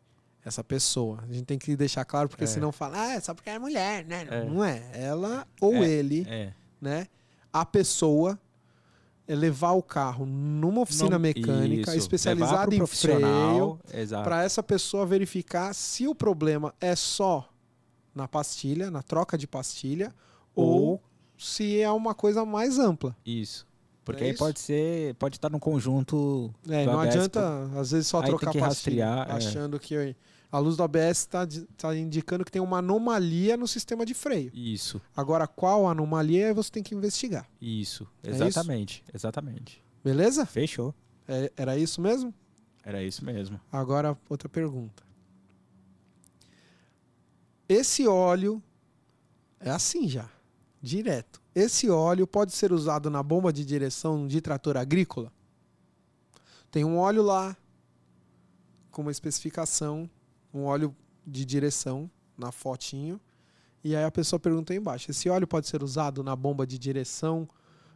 Essa 0.45 0.63
pessoa. 0.63 1.23
A 1.27 1.33
gente 1.33 1.45
tem 1.45 1.57
que 1.57 1.75
deixar 1.75 2.05
claro, 2.05 2.29
porque 2.29 2.43
É. 2.43 2.47
senão 2.47 2.71
fala, 2.71 3.01
ah, 3.01 3.13
é 3.15 3.19
só 3.19 3.33
porque 3.33 3.49
é 3.49 3.57
mulher, 3.57 4.05
né? 4.05 4.27
É. 4.29 4.43
Não 4.45 4.63
é. 4.63 4.83
Ela 4.93 5.47
ou 5.59 5.73
É. 5.75 5.89
ele, 5.89 6.25
É. 6.29 6.53
né? 6.79 7.07
A 7.51 7.65
pessoa 7.65 8.39
é 9.27 9.33
levar 9.33 9.71
o 9.71 9.81
carro 9.81 10.23
numa 10.23 10.81
oficina 10.81 11.09
Não- 11.11 11.19
mecânica 11.19 11.89
Isso. 11.91 11.97
especializada 11.97 12.75
em 12.75 12.85
freio 12.85 13.79
para 14.23 14.43
essa 14.43 14.61
pessoa 14.61 15.03
verificar 15.03 15.73
se 15.73 16.07
o 16.07 16.13
problema 16.13 16.71
é 16.79 16.95
só 16.95 17.49
na 18.13 18.27
pastilha, 18.27 18.91
na 18.91 19.01
troca 19.01 19.35
de 19.37 19.47
pastilha, 19.47 20.13
ou, 20.55 20.67
Ou 20.91 21.01
se 21.37 21.81
é 21.81 21.89
uma 21.91 22.13
coisa 22.13 22.45
mais 22.45 22.77
ampla. 22.77 23.15
isso. 23.25 23.65
Porque 24.05 24.23
É 24.23 24.27
aí 24.27 24.33
isso? 24.33 24.39
pode 24.39 24.59
ser, 24.59 25.15
pode 25.15 25.37
estar 25.37 25.49
no 25.49 25.59
conjunto 25.59 26.53
É, 26.69 26.85
não 26.85 26.99
ABS, 26.99 27.15
adianta, 27.15 27.69
às 27.75 27.89
vezes, 27.89 28.05
só 28.07 28.17
Aí 28.19 28.25
tem 28.25 28.29
trocar 28.37 28.51
que 28.51 28.59
pastilha, 28.59 29.05
rastrear, 29.07 29.29
é. 29.31 29.37
achando 29.49 29.79
que 29.79 30.15
a 30.55 30.59
luz 30.59 30.77
do 30.77 30.83
ABS 30.83 31.19
está 31.19 31.47
tá 31.77 31.95
indicando 31.95 32.45
que 32.45 32.51
tem 32.51 32.61
uma 32.61 32.77
anomalia 32.79 33.57
no 33.57 33.67
sistema 33.67 34.05
de 34.05 34.13
freio. 34.13 34.51
Isso, 34.53 35.01
Agora, 35.15 35.47
qual 35.47 35.87
anomalia 35.87 36.53
você 36.53 36.71
tem 36.71 36.83
que 36.83 36.95
investigar. 36.95 37.47
isso. 37.59 38.07
É 38.23 38.31
isso? 38.31 38.43
Exatamente, 38.43 39.03
exatamente. 39.13 39.83
Beleza? 40.03 40.45
Fechou. 40.45 40.93
É- 41.27 41.51
era 41.57 41.77
isso 41.77 41.99
mesmo? 42.01 42.33
Era 42.83 43.03
isso 43.03 43.25
mesmo. 43.25 43.59
Agora, 43.71 44.17
outra 44.29 44.47
pergunta. 44.47 45.03
Esse 47.67 48.07
óleo 48.07 48.61
é 49.59 49.71
assim 49.71 50.07
já, 50.07 50.29
direto. 50.81 51.41
Esse 51.53 51.89
óleo 51.89 52.27
pode 52.27 52.51
ser 52.53 52.71
usado 52.71 53.09
na 53.09 53.23
bomba 53.23 53.51
de 53.51 53.65
direção 53.65 54.27
de 54.27 54.39
trator 54.39 54.77
agrícola? 54.77 55.31
Tem 56.69 56.83
um 56.85 56.97
óleo 56.97 57.23
lá 57.23 57.57
com 58.91 59.01
uma 59.01 59.11
especificação, 59.11 60.09
um 60.55 60.65
óleo 60.65 60.95
de 61.27 61.43
direção 61.43 62.09
na 62.37 62.51
fotinho. 62.51 63.19
E 63.83 63.95
aí 63.95 64.03
a 64.03 64.11
pessoa 64.11 64.39
pergunta 64.39 64.73
aí 64.73 64.79
embaixo: 64.79 65.11
esse 65.11 65.29
óleo 65.29 65.45
pode 65.45 65.67
ser 65.67 65.83
usado 65.83 66.23
na 66.23 66.35
bomba 66.35 66.65
de 66.65 66.79
direção 66.79 67.47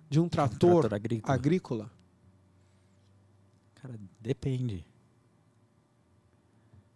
de 0.10 0.20
um 0.20 0.28
trator, 0.28 0.82
Trator 0.82 0.94
agrícola. 0.94 1.34
agrícola? 1.34 1.92
Cara, 3.76 4.00
depende. 4.20 4.86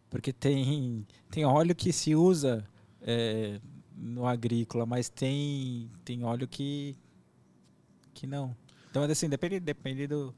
Porque 0.09 0.33
tem, 0.33 1.07
tem 1.31 1.45
óleo 1.45 1.73
que 1.73 1.91
se 1.91 2.13
usa 2.13 2.67
é, 3.01 3.59
no 3.95 4.27
agrícola, 4.27 4.85
mas 4.85 5.09
tem, 5.09 5.89
tem 6.03 6.23
óleo 6.23 6.47
que, 6.47 6.95
que 8.13 8.27
não. 8.27 8.55
Então, 8.91 9.03
assim, 9.03 9.27
depende, 9.27 9.59
depende 9.59 10.05
do, 10.05 10.35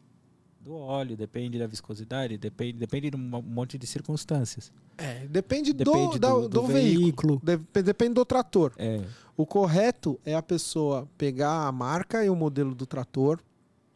do 0.66 0.74
óleo, 0.76 1.16
depende 1.16 1.60
da 1.60 1.68
viscosidade, 1.68 2.38
depende, 2.38 2.74
depende 2.80 3.12
de 3.12 3.16
um 3.16 3.20
monte 3.42 3.78
de 3.78 3.86
circunstâncias. 3.86 4.72
É, 4.98 5.28
depende, 5.28 5.72
Depende 5.74 6.14
do, 6.14 6.20
da- 6.20 6.30
do- 6.34 6.42
do, 6.42 6.50
do 6.50 6.66
veículo. 6.66 7.04
veículo. 7.06 7.42
Dep- 7.44 7.84
depende 7.84 8.14
do 8.16 8.26
trator. 8.26 8.74
É, 8.78 9.04
O 9.38 9.46
correto 9.46 10.20
é 10.26 10.34
a 10.34 10.42
pessoa 10.42 11.08
pegar 11.18 11.68
a 11.68 11.72
marca 11.72 12.26
e 12.26 12.30
o 12.30 12.36
modelo 12.36 12.74
do 12.74 12.86
trator 12.86 13.40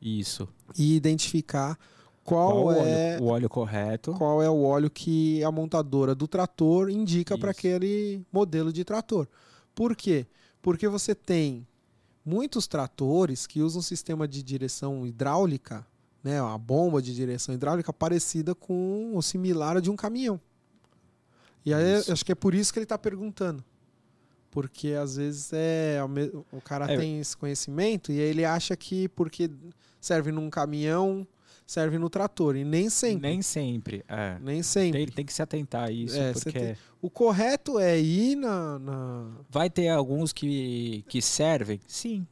isso. 0.01 0.47
e 0.77 0.95
identificar 0.95 1.75
qual, 2.23 2.65
o, 2.65 2.71
é 2.71 3.15
óleo, 3.15 3.23
o 3.23 3.27
óleo 3.29 3.49
correto. 3.49 4.13
qual 4.13 4.43
é 4.43 4.49
o 4.49 4.61
óleo 4.61 4.89
que 4.91 5.43
a 5.43 5.51
montadora 5.51 6.13
do 6.13 6.27
trator 6.27 6.89
indica 6.91 7.35
para 7.37 7.49
aquele 7.51 8.21
modelo 8.31 8.71
de 8.71 8.83
trator. 8.83 9.27
Por 9.73 9.95
quê? 9.95 10.27
Porque 10.61 10.87
você 10.87 11.15
tem 11.15 11.65
muitos 12.23 12.67
tratores 12.67 13.47
que 13.47 13.61
usam 13.61 13.81
sistema 13.81 14.27
de 14.27 14.43
direção 14.43 15.07
hidráulica, 15.07 15.87
né, 16.23 16.41
uma 16.41 16.57
bomba 16.57 17.01
de 17.01 17.13
direção 17.15 17.53
hidráulica 17.55 17.93
parecida 17.93 18.53
com 18.55 19.11
ou 19.13 19.21
similar 19.21 19.77
a 19.77 19.79
de 19.79 19.89
um 19.89 19.95
caminhão. 19.95 20.39
E 21.65 21.73
aí 21.73 21.99
Isso. 21.99 22.11
acho 22.11 22.25
que 22.25 22.31
é 22.31 22.35
por 22.35 22.53
isso 22.55 22.71
que 22.73 22.79
ele 22.79 22.85
está 22.85 22.97
perguntando. 22.97 23.63
Porque 24.51 24.89
às 24.93 25.15
vezes 25.17 25.51
é 25.53 25.99
o 26.51 26.59
cara 26.61 26.91
É. 26.91 26.97
tem 26.97 27.19
esse 27.19 27.37
conhecimento 27.37 28.11
e 28.11 28.19
aí 28.19 28.27
ele 28.29 28.43
acha 28.43 28.75
que 28.75 29.07
porque 29.09 29.49
serve 30.01 30.31
num 30.31 30.49
caminhão, 30.49 31.27
serve 31.67 31.99
no 31.99 32.09
trator. 32.09 32.55
E 32.55 32.63
nem 32.63 32.89
sempre. 32.89 33.29
Nem 33.29 33.41
sempre. 33.43 34.03
É. 34.07 34.39
Nem 34.41 34.63
sempre. 34.63 35.05
Tem, 35.05 35.15
tem 35.17 35.25
que 35.25 35.33
se 35.33 35.41
atentar 35.43 35.89
a 35.89 35.91
isso, 35.91 36.17
É, 36.17 36.33
porque 36.33 36.51
tem- 36.51 36.75
O 36.99 37.09
correto 37.11 37.77
é 37.77 37.99
ir 37.99 38.35
na. 38.35 38.79
na- 38.79 39.31
vai 39.49 39.69
ter 39.69 39.89
alguns 39.89 40.33
que, 40.33 41.05
que 41.07 41.21
servem, 41.21 41.79
sim, 41.85 42.25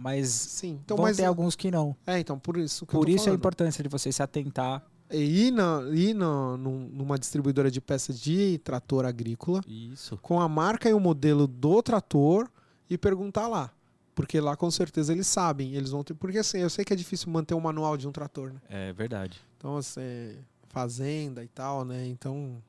mas 0.00 0.28
Sim. 0.28 0.78
Então, 0.84 0.96
vão 0.96 1.06
mas. 1.06 1.16
ter 1.16 1.24
alguns 1.24 1.56
que 1.56 1.70
não. 1.72 1.96
É, 2.06 2.18
então, 2.20 2.38
por 2.38 2.56
isso 2.56 2.86
que 2.86 2.94
eu 2.94 3.00
Por 3.00 3.06
tô 3.06 3.12
isso 3.14 3.28
a 3.28 3.34
importância 3.34 3.82
de 3.82 3.88
você 3.88 4.12
se 4.12 4.22
atentar. 4.22 4.86
É 5.10 5.16
ir, 5.18 5.50
na, 5.50 5.82
ir 5.92 6.14
na, 6.14 6.56
num- 6.56 6.88
numa 6.92 7.18
distribuidora 7.18 7.70
de 7.70 7.80
peças 7.80 8.20
de 8.20 8.58
trator 8.58 9.04
agrícola 9.06 9.62
Isso. 9.66 10.18
com 10.18 10.38
a 10.40 10.46
marca 10.48 10.88
e 10.88 10.92
o 10.92 11.00
modelo 11.00 11.46
do 11.46 11.82
trator 11.82 12.48
e 12.88 12.96
perguntar 12.98 13.48
lá. 13.48 13.72
Porque 14.14 14.38
lá 14.40 14.54
com 14.56 14.70
certeza 14.70 15.12
eles 15.12 15.26
sabem, 15.26 15.74
eles 15.74 15.90
vão 15.90 16.04
ter. 16.04 16.12
Porque 16.14 16.38
assim, 16.38 16.58
eu 16.58 16.68
sei 16.70 16.84
que 16.84 16.92
é 16.92 16.96
difícil 16.96 17.30
manter 17.32 17.54
um 17.54 17.60
manual 17.60 17.96
de 17.96 18.06
um 18.06 18.12
trator, 18.12 18.52
né? 18.52 18.60
É 18.68 18.92
verdade. 18.92 19.40
Então, 19.56 19.76
assim, 19.78 20.36
fazenda 20.68 21.42
e 21.42 21.48
tal, 21.48 21.84
né? 21.84 22.06
Então 22.06 22.62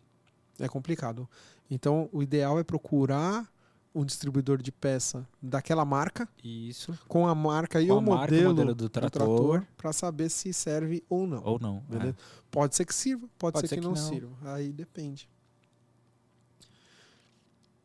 é 0.59 0.67
complicado. 0.67 1.27
Então, 1.69 2.07
o 2.11 2.23
ideal 2.23 2.57
é 2.57 2.63
procurar 2.63 3.47
um 3.93 4.05
distribuidor 4.05 4.61
de 4.61 4.71
peça 4.71 5.27
daquela 5.41 5.83
marca 5.83 6.29
Isso. 6.43 6.97
com 7.07 7.27
a 7.27 7.33
marca 7.33 7.81
e 7.81 7.87
Com 7.87 7.95
o 7.95 8.01
marca 8.01 8.33
modelo, 8.33 8.45
o 8.45 8.49
modelo 8.55 8.75
do 8.75 8.89
trator. 8.89 9.65
para 9.75 9.91
saber 9.91 10.29
se 10.29 10.53
serve 10.53 11.03
ou 11.09 11.25
não. 11.25 11.43
Ou 11.43 11.59
não. 11.59 11.83
é. 11.91 12.13
Pode 12.51 12.75
ser 12.75 12.85
que 12.85 12.93
sirva, 12.93 13.27
pode, 13.37 13.53
Pode 13.53 13.67
ser, 13.67 13.75
que, 13.75 13.81
ser 13.81 13.87
não, 13.87 13.93
que 13.95 13.99
não. 13.99 14.07
sirva. 14.07 14.53
Aí 14.53 14.71
depende. 14.71 15.27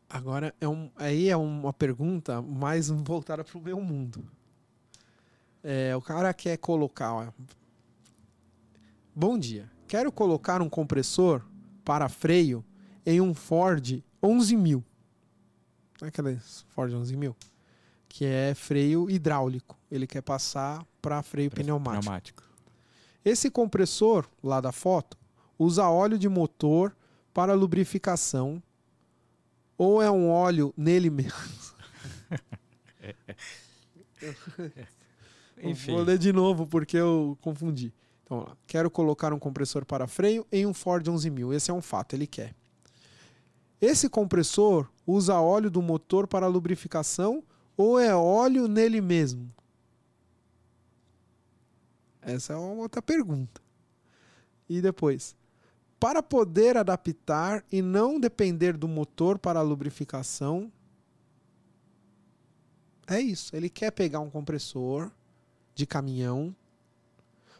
Agora, 0.09 0.53
é 0.61 0.67
um, 0.67 0.89
aí 0.95 1.29
é 1.29 1.35
uma 1.35 1.73
pergunta 1.73 2.41
mais 2.41 2.89
voltada 3.03 3.43
para 3.43 3.57
o 3.57 3.61
meu 3.61 3.81
mundo. 3.81 4.23
É, 5.63 5.95
o 5.95 6.01
cara 6.01 6.33
quer 6.33 6.57
colocar. 6.57 7.13
ó, 7.13 7.27
Bom 9.15 9.37
dia. 9.37 9.69
Quero 9.87 10.11
colocar 10.11 10.61
um 10.61 10.69
compressor 10.69 11.41
para 11.83 12.07
freio 12.07 12.63
em 13.05 13.19
um 13.19 13.33
Ford 13.33 14.03
11000. 14.21 14.83
Aquele 16.01 16.37
Ford 16.73 16.91
11000? 16.91 17.35
Que 18.07 18.25
é 18.25 18.53
freio 18.55 19.09
hidráulico. 19.09 19.77
Ele 19.91 20.07
quer 20.07 20.21
passar 20.21 20.85
para 21.01 21.21
freio 21.21 21.49
Pra- 21.49 21.61
pneumático. 21.63 22.01
Pneumático. 22.03 22.43
Esse 23.23 23.49
compressor, 23.49 24.27
lá 24.43 24.61
da 24.61 24.71
foto, 24.71 25.17
usa 25.57 25.89
óleo 25.89 26.17
de 26.17 26.29
motor 26.29 26.95
para 27.33 27.53
lubrificação 27.53 28.61
ou 29.77 30.01
é 30.01 30.09
um 30.09 30.29
óleo 30.29 30.73
nele 30.77 31.09
mesmo? 31.09 31.33
Enfim. 35.61 35.91
Vou 35.93 36.01
ler 36.03 36.17
de 36.17 36.31
novo 36.33 36.67
porque 36.67 36.97
eu 36.97 37.37
confundi. 37.41 37.93
Então, 38.23 38.47
quero 38.67 38.89
colocar 38.89 39.33
um 39.33 39.39
compressor 39.39 39.85
para 39.85 40.07
freio 40.07 40.45
em 40.51 40.65
um 40.65 40.73
Ford 40.73 41.07
11000. 41.07 41.53
Esse 41.53 41.71
é 41.71 41.73
um 41.73 41.81
fato, 41.81 42.13
ele 42.15 42.27
quer. 42.27 42.53
Esse 43.81 44.09
compressor 44.09 44.89
usa 45.05 45.39
óleo 45.39 45.69
do 45.69 45.81
motor 45.81 46.27
para 46.27 46.47
lubrificação 46.47 47.43
ou 47.77 47.99
é 47.99 48.15
óleo 48.15 48.67
nele 48.67 49.01
mesmo? 49.01 49.53
Essa 52.21 52.53
é 52.53 52.55
uma 52.55 52.81
outra 52.81 53.01
pergunta. 53.01 53.61
E 54.67 54.81
depois, 54.81 55.35
para 55.99 56.23
poder 56.23 56.75
adaptar 56.77 57.63
e 57.71 57.81
não 57.81 58.19
depender 58.19 58.75
do 58.75 58.87
motor 58.87 59.37
para 59.37 59.59
a 59.59 59.63
lubrificação, 59.63 60.71
é 63.07 63.19
isso. 63.19 63.55
Ele 63.55 63.69
quer 63.69 63.91
pegar 63.91 64.19
um 64.19 64.29
compressor 64.29 65.11
de 65.75 65.85
caminhão 65.85 66.55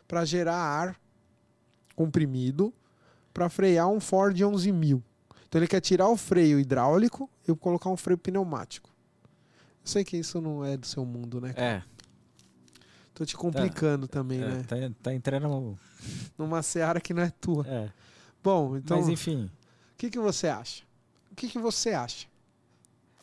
para 0.08 0.26
gerar 0.26 0.58
ar 0.58 1.00
comprimido 1.96 2.74
para 3.34 3.50
frear 3.50 3.88
um 3.90 4.00
Ford 4.00 4.36
11000. 4.36 5.04
Então 5.48 5.60
ele 5.60 5.68
quer 5.68 5.82
tirar 5.82 6.10
o 6.10 6.18
freio 6.18 6.60
hidráulico 6.60 7.30
e 7.48 7.56
colocar 7.56 7.90
um 7.90 7.98
freio 7.98 8.18
pneumático. 8.18 8.90
Eu 9.84 9.88
sei 9.88 10.04
que 10.04 10.18
isso 10.18 10.42
não 10.42 10.66
é 10.66 10.76
do 10.76 10.86
seu 10.86 11.06
mundo, 11.06 11.40
né? 11.40 11.54
cara? 11.54 11.66
É. 11.66 11.84
Tô 13.14 13.26
te 13.26 13.38
complicando 13.38 14.08
também, 14.08 14.42
é, 14.42 14.48
né? 14.48 14.64
tá, 14.68 14.76
tá 15.02 15.14
entrando. 15.14 15.78
Numa 16.38 16.62
seara 16.62 17.00
que 17.00 17.14
não 17.14 17.24
é 17.24 17.30
tua. 17.30 17.66
É. 17.66 17.90
Bom, 18.44 18.76
então, 18.76 18.98
Mas 18.98 19.08
o 19.08 19.12
enfim, 19.12 19.50
que, 19.98 20.10
que 20.10 20.20
você 20.20 20.48
acha? 20.48 20.84
O 21.32 21.36
que, 21.36 21.48
que 21.48 21.58
você 21.58 21.92
acha? 21.92 22.28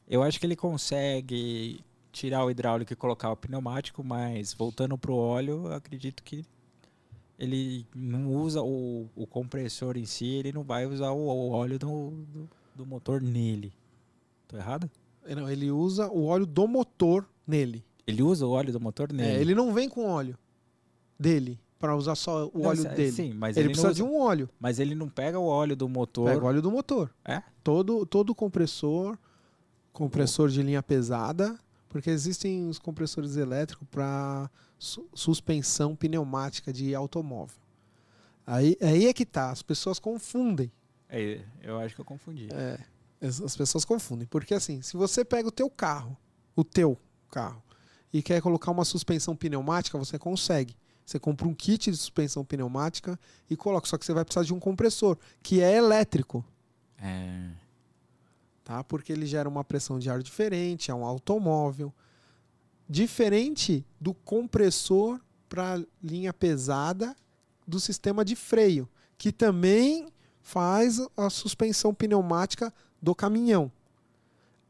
eu 0.08 0.22
acho 0.22 0.38
que 0.38 0.44
ele 0.44 0.56
consegue 0.56 1.84
tirar 2.10 2.44
o 2.44 2.50
hidráulico 2.50 2.92
e 2.92 2.96
colocar 2.96 3.30
o 3.30 3.36
pneumático, 3.36 4.04
mas 4.04 4.52
voltando 4.52 4.98
pro 4.98 5.14
óleo, 5.14 5.68
eu 5.68 5.74
acredito 5.74 6.22
que 6.22 6.44
ele 7.42 7.84
não 7.92 8.32
usa 8.32 8.62
o, 8.62 9.08
o 9.16 9.26
compressor 9.26 9.96
em 9.96 10.04
si, 10.06 10.26
ele 10.26 10.52
não 10.52 10.62
vai 10.62 10.86
usar 10.86 11.10
o, 11.10 11.18
o 11.26 11.50
óleo 11.50 11.76
do, 11.76 12.10
do, 12.32 12.48
do 12.76 12.86
motor 12.86 13.20
nele. 13.20 13.72
Tô 14.46 14.56
errado? 14.56 14.88
Não, 15.36 15.50
ele 15.50 15.68
usa 15.70 16.08
o 16.08 16.24
óleo 16.26 16.46
do 16.46 16.68
motor 16.68 17.28
nele. 17.44 17.84
Ele 18.06 18.22
usa 18.22 18.46
o 18.46 18.50
óleo 18.50 18.72
do 18.72 18.80
motor 18.80 19.12
nele? 19.12 19.38
É, 19.38 19.40
ele 19.40 19.54
não 19.56 19.72
vem 19.74 19.88
com 19.88 20.06
óleo 20.08 20.38
dele 21.18 21.58
para 21.80 21.96
usar 21.96 22.14
só 22.14 22.46
o 22.54 22.60
Não, 22.60 22.68
óleo 22.68 22.84
dele. 22.84 23.10
Sim, 23.10 23.32
mas 23.34 23.56
ele 23.56 23.66
ele, 23.66 23.68
precisa 23.70 23.88
não 23.88 23.94
de 23.94 24.02
usa- 24.04 24.12
um 24.12 24.20
óleo. 24.20 24.48
Mas 24.60 24.78
ele 24.78 24.94
não 24.94 25.08
pega 25.08 25.36
o 25.38 25.46
óleo 25.46 25.74
do 25.74 25.88
motor. 25.88 26.28
Pega 26.30 26.44
o 26.44 26.46
óleo 26.46 26.62
do 26.62 26.70
motor. 26.70 27.12
É? 27.24 27.42
Todo, 27.64 28.06
todo 28.06 28.32
compressor, 28.36 29.18
compressor 29.92 30.48
de 30.48 30.62
linha 30.62 30.82
pesada, 30.82 31.58
porque 31.88 32.08
existem 32.10 32.68
os 32.68 32.78
compressores 32.78 33.36
elétricos 33.36 33.86
para 33.90 34.48
suspensão 35.14 35.94
pneumática 35.94 36.72
de 36.72 36.94
automóvel. 36.94 37.56
Aí, 38.46 38.76
aí 38.80 39.06
é 39.06 39.12
que 39.12 39.24
tá, 39.24 39.50
as 39.50 39.62
pessoas 39.62 39.98
confundem. 39.98 40.70
É, 41.08 41.40
eu 41.62 41.78
acho 41.78 41.94
que 41.94 42.00
eu 42.00 42.04
confundi. 42.04 42.48
É, 42.52 42.78
as 43.24 43.40
as 43.40 43.56
pessoas 43.56 43.84
confundem. 43.84 44.26
Porque 44.26 44.54
assim, 44.54 44.82
se 44.82 44.96
você 44.96 45.24
pega 45.24 45.48
o 45.48 45.52
teu 45.52 45.70
carro, 45.70 46.16
o 46.56 46.64
teu 46.64 46.98
carro, 47.30 47.62
e 48.12 48.22
quer 48.22 48.42
colocar 48.42 48.70
uma 48.70 48.84
suspensão 48.84 49.34
pneumática, 49.34 49.96
você 49.96 50.18
consegue. 50.18 50.76
Você 51.04 51.18
compra 51.18 51.46
um 51.46 51.54
kit 51.54 51.90
de 51.90 51.96
suspensão 51.96 52.44
pneumática 52.44 53.18
e 53.48 53.56
coloca. 53.56 53.88
Só 53.88 53.96
que 53.96 54.04
você 54.04 54.12
vai 54.12 54.24
precisar 54.24 54.44
de 54.44 54.54
um 54.54 54.60
compressor, 54.60 55.16
que 55.42 55.60
é 55.60 55.76
elétrico. 55.76 56.44
É. 56.98 57.50
tá? 58.62 58.84
Porque 58.84 59.12
ele 59.12 59.26
gera 59.26 59.48
uma 59.48 59.64
pressão 59.64 59.98
de 59.98 60.08
ar 60.08 60.22
diferente, 60.22 60.90
é 60.90 60.94
um 60.94 61.04
automóvel. 61.04 61.92
Diferente 62.92 63.86
do 63.98 64.12
compressor 64.12 65.18
para 65.48 65.82
linha 66.04 66.30
pesada 66.30 67.16
do 67.66 67.80
sistema 67.80 68.22
de 68.22 68.36
freio, 68.36 68.86
que 69.16 69.32
também 69.32 70.12
faz 70.42 71.00
a 71.16 71.30
suspensão 71.30 71.94
pneumática 71.94 72.70
do 73.00 73.14
caminhão. 73.14 73.72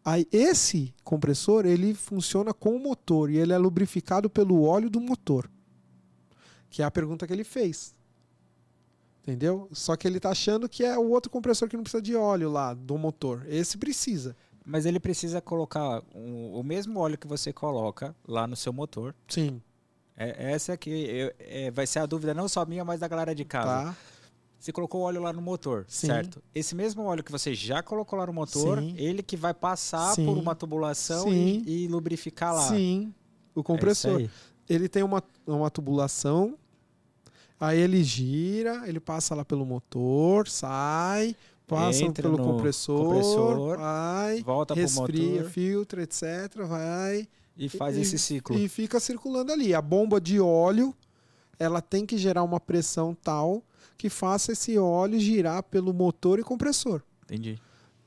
Aí 0.04 0.24
esse 0.30 0.94
compressor, 1.02 1.66
ele 1.66 1.94
funciona 1.94 2.54
com 2.54 2.76
o 2.76 2.78
motor 2.78 3.28
e 3.28 3.38
ele 3.38 3.52
é 3.52 3.58
lubrificado 3.58 4.30
pelo 4.30 4.62
óleo 4.62 4.88
do 4.88 5.00
motor. 5.00 5.50
Que 6.70 6.80
é 6.80 6.84
a 6.84 6.92
pergunta 6.92 7.26
que 7.26 7.32
ele 7.32 7.42
fez. 7.42 7.92
Entendeu? 9.20 9.68
Só 9.72 9.96
que 9.96 10.06
ele 10.06 10.20
tá 10.20 10.30
achando 10.30 10.68
que 10.68 10.84
é 10.84 10.96
o 10.96 11.10
outro 11.10 11.28
compressor 11.28 11.68
que 11.68 11.76
não 11.76 11.82
precisa 11.82 12.00
de 12.00 12.14
óleo 12.14 12.52
lá 12.52 12.72
do 12.72 12.96
motor. 12.96 13.44
Esse 13.48 13.76
precisa. 13.76 14.36
Mas 14.64 14.86
ele 14.86 15.00
precisa 15.00 15.40
colocar 15.40 16.02
um- 16.14 16.52
o 16.54 16.62
mesmo 16.62 16.98
óleo 17.00 17.18
que 17.18 17.26
você 17.26 17.52
coloca 17.52 18.14
lá 18.26 18.46
no 18.46 18.54
seu 18.56 18.72
motor. 18.72 19.14
Sim. 19.28 19.60
É, 20.16 20.52
essa 20.52 20.76
que 20.76 20.90
eu- 20.90 21.32
é, 21.38 21.70
vai 21.70 21.86
ser 21.86 21.98
a 22.00 22.06
dúvida 22.06 22.32
não 22.34 22.48
só 22.48 22.64
minha, 22.64 22.84
mas 22.84 23.00
da 23.00 23.08
galera 23.08 23.34
de 23.34 23.44
casa. 23.44 23.90
Tá. 23.90 23.96
Você 24.58 24.70
colocou 24.70 25.00
o 25.00 25.04
óleo 25.04 25.20
lá 25.20 25.32
no 25.32 25.42
motor, 25.42 25.84
Sim. 25.88 26.06
certo? 26.06 26.40
Esse 26.54 26.74
mesmo 26.76 27.02
óleo 27.02 27.24
que 27.24 27.32
você 27.32 27.52
já 27.52 27.82
colocou 27.82 28.16
lá 28.16 28.24
no 28.26 28.32
motor, 28.32 28.78
Sim. 28.78 28.94
ele 28.96 29.20
que 29.20 29.36
vai 29.36 29.52
passar 29.52 30.14
Sim. 30.14 30.24
por 30.24 30.38
uma 30.38 30.54
tubulação 30.54 31.32
e, 31.32 31.84
e 31.84 31.88
lubrificar 31.88 32.54
lá. 32.54 32.68
Sim. 32.68 33.12
O 33.54 33.60
É 33.60 33.62
compressor. 33.64 34.18
aí. 34.18 34.30
ele 34.68 34.88
tem 34.88 35.02
uma, 35.02 35.20
uma 35.44 35.68
tubulação. 35.68 36.56
Aí 37.58 37.78
ele 37.80 38.02
gira, 38.04 38.88
ele 38.88 39.00
passa 39.00 39.34
lá 39.34 39.44
pelo 39.44 39.64
motor, 39.66 40.48
sai, 40.48 41.34
passa 41.72 42.12
pelo 42.12 42.38
compressor, 42.38 43.04
compressor, 43.04 43.78
vai, 43.78 44.42
Volta 44.42 44.74
resfria, 44.74 45.36
motor 45.36 45.50
filtra, 45.50 46.02
etc. 46.02 46.22
Vai 46.66 47.28
e 47.56 47.68
faz 47.68 47.96
e- 47.96 48.00
esse 48.00 48.18
ciclo. 48.18 48.56
e 48.56 48.68
fica 48.68 48.98
circulando 49.00 49.52
ali. 49.52 49.74
A 49.74 49.82
bomba 49.82 50.20
de 50.20 50.40
óleo, 50.40 50.94
ela 51.58 51.80
tem 51.80 52.04
que 52.06 52.16
gerar 52.18 52.42
uma 52.42 52.58
pressão 52.60 53.14
tal 53.14 53.62
que 53.98 54.08
faça 54.08 54.52
esse 54.52 54.76
óleo 54.78 55.18
girar 55.20 55.62
pelo 55.62 55.92
motor 55.92 56.38
e 56.38 56.42
compressor. 56.42 57.02
Entendi. 57.24 57.58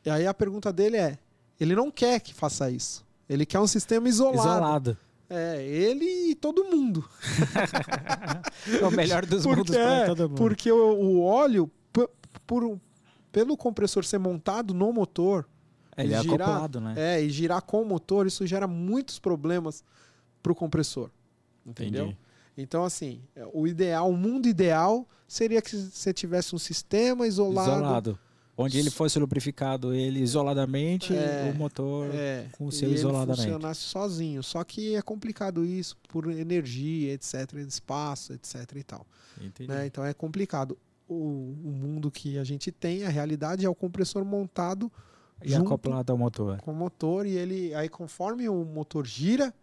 E 0.05 0.09
aí 0.09 0.27
a 0.27 0.33
pergunta 0.33 0.71
dele 0.73 0.97
é: 0.97 1.17
ele 1.59 1.75
não 1.75 1.89
quer 1.89 2.19
que 2.19 2.33
faça 2.33 2.69
isso. 2.69 3.05
Ele 3.27 3.45
quer 3.45 3.59
um 3.59 3.67
sistema 3.67 4.07
isolado. 4.09 4.37
Isolado. 4.39 4.97
É, 5.27 5.65
ele 5.65 6.05
e 6.31 6.35
todo 6.35 6.65
mundo. 6.65 7.03
É 8.81 8.85
o 8.85 8.91
melhor 8.91 9.25
dos 9.25 9.45
mundos 9.45 9.63
Porque, 9.65 9.73
para 9.73 9.95
é, 9.95 10.05
todo 10.05 10.29
mundo. 10.29 10.37
porque 10.37 10.71
o, 10.71 10.93
o 10.95 11.21
óleo, 11.23 11.69
por, 12.45 12.79
pelo 13.35 13.57
compressor 13.57 14.05
ser 14.05 14.17
montado 14.17 14.73
no 14.73 14.93
motor, 14.93 15.45
Ele 15.97 16.13
é 16.13 16.21
girar- 16.21 16.47
acoplado, 16.47 16.79
né? 16.79 16.93
é, 16.95 17.21
e 17.21 17.29
girar 17.29 17.61
com 17.61 17.81
o 17.81 17.85
motor, 17.85 18.25
isso 18.25 18.47
gera 18.47 18.65
muitos 18.65 19.19
problemas 19.19 19.83
para 20.41 20.53
o 20.53 20.55
compressor. 20.55 21.09
Entendeu? 21.65 22.05
Entendi. 22.05 22.17
Então, 22.57 22.85
assim, 22.85 23.19
é, 23.35 23.45
o 23.53 23.67
ideal, 23.67 24.09
o 24.09 24.15
mundo 24.15 24.47
ideal 24.47 25.05
seria 25.27 25.61
que 25.61 25.75
você 25.75 26.13
tivesse 26.13 26.55
um 26.55 26.57
sistema 26.57 27.27
isolado. 27.27 27.71
Isolado. 27.71 28.19
Onde 28.57 28.79
ele 28.79 28.89
fosse 28.89 29.19
lubrificado 29.19 29.93
ele 29.93 30.21
isoladamente, 30.21 31.13
É, 31.13 31.51
o 31.53 31.57
motor 31.57 32.07
É, 32.15 32.45
com 32.53 32.67
o 32.67 32.71
seu 32.71 32.87
ele 32.87 32.95
isoladamente. 32.97 33.41
funcionasse 33.41 33.81
sozinho. 33.81 34.41
Só 34.41 34.63
que 34.63 34.95
é 34.95 35.01
complicado 35.01 35.65
isso 35.65 35.97
por 36.07 36.31
energia, 36.31 37.11
etc, 37.11 37.51
espaço, 37.67 38.31
etc 38.31 38.55
e 38.77 38.83
tal. 38.83 39.05
Entendi. 39.41 39.67
né? 39.69 39.85
Então 39.85 40.05
é 40.05 40.13
complicado. 40.13 40.77
O, 41.07 41.13
o 41.63 41.71
mundo 41.71 42.09
que 42.09 42.37
a 42.37 42.43
gente 42.43 42.71
tem, 42.71 43.03
a 43.05 43.09
realidade 43.09 43.65
é 43.65 43.69
o 43.69 43.75
compressor 43.75 44.25
montado 44.25 44.91
E 45.43 45.49
junto 45.49 45.67
acoplado 45.67 46.11
ao 46.11 46.17
motor. 46.17 46.57
com 46.61 46.71
o 46.71 46.75
motor 46.75 47.25
e 47.27 47.37
ele 47.37 47.75
aí 47.75 47.87
conforme 47.87 48.49
o 48.49 48.65
motor 48.65 49.05
gira, 49.05 49.53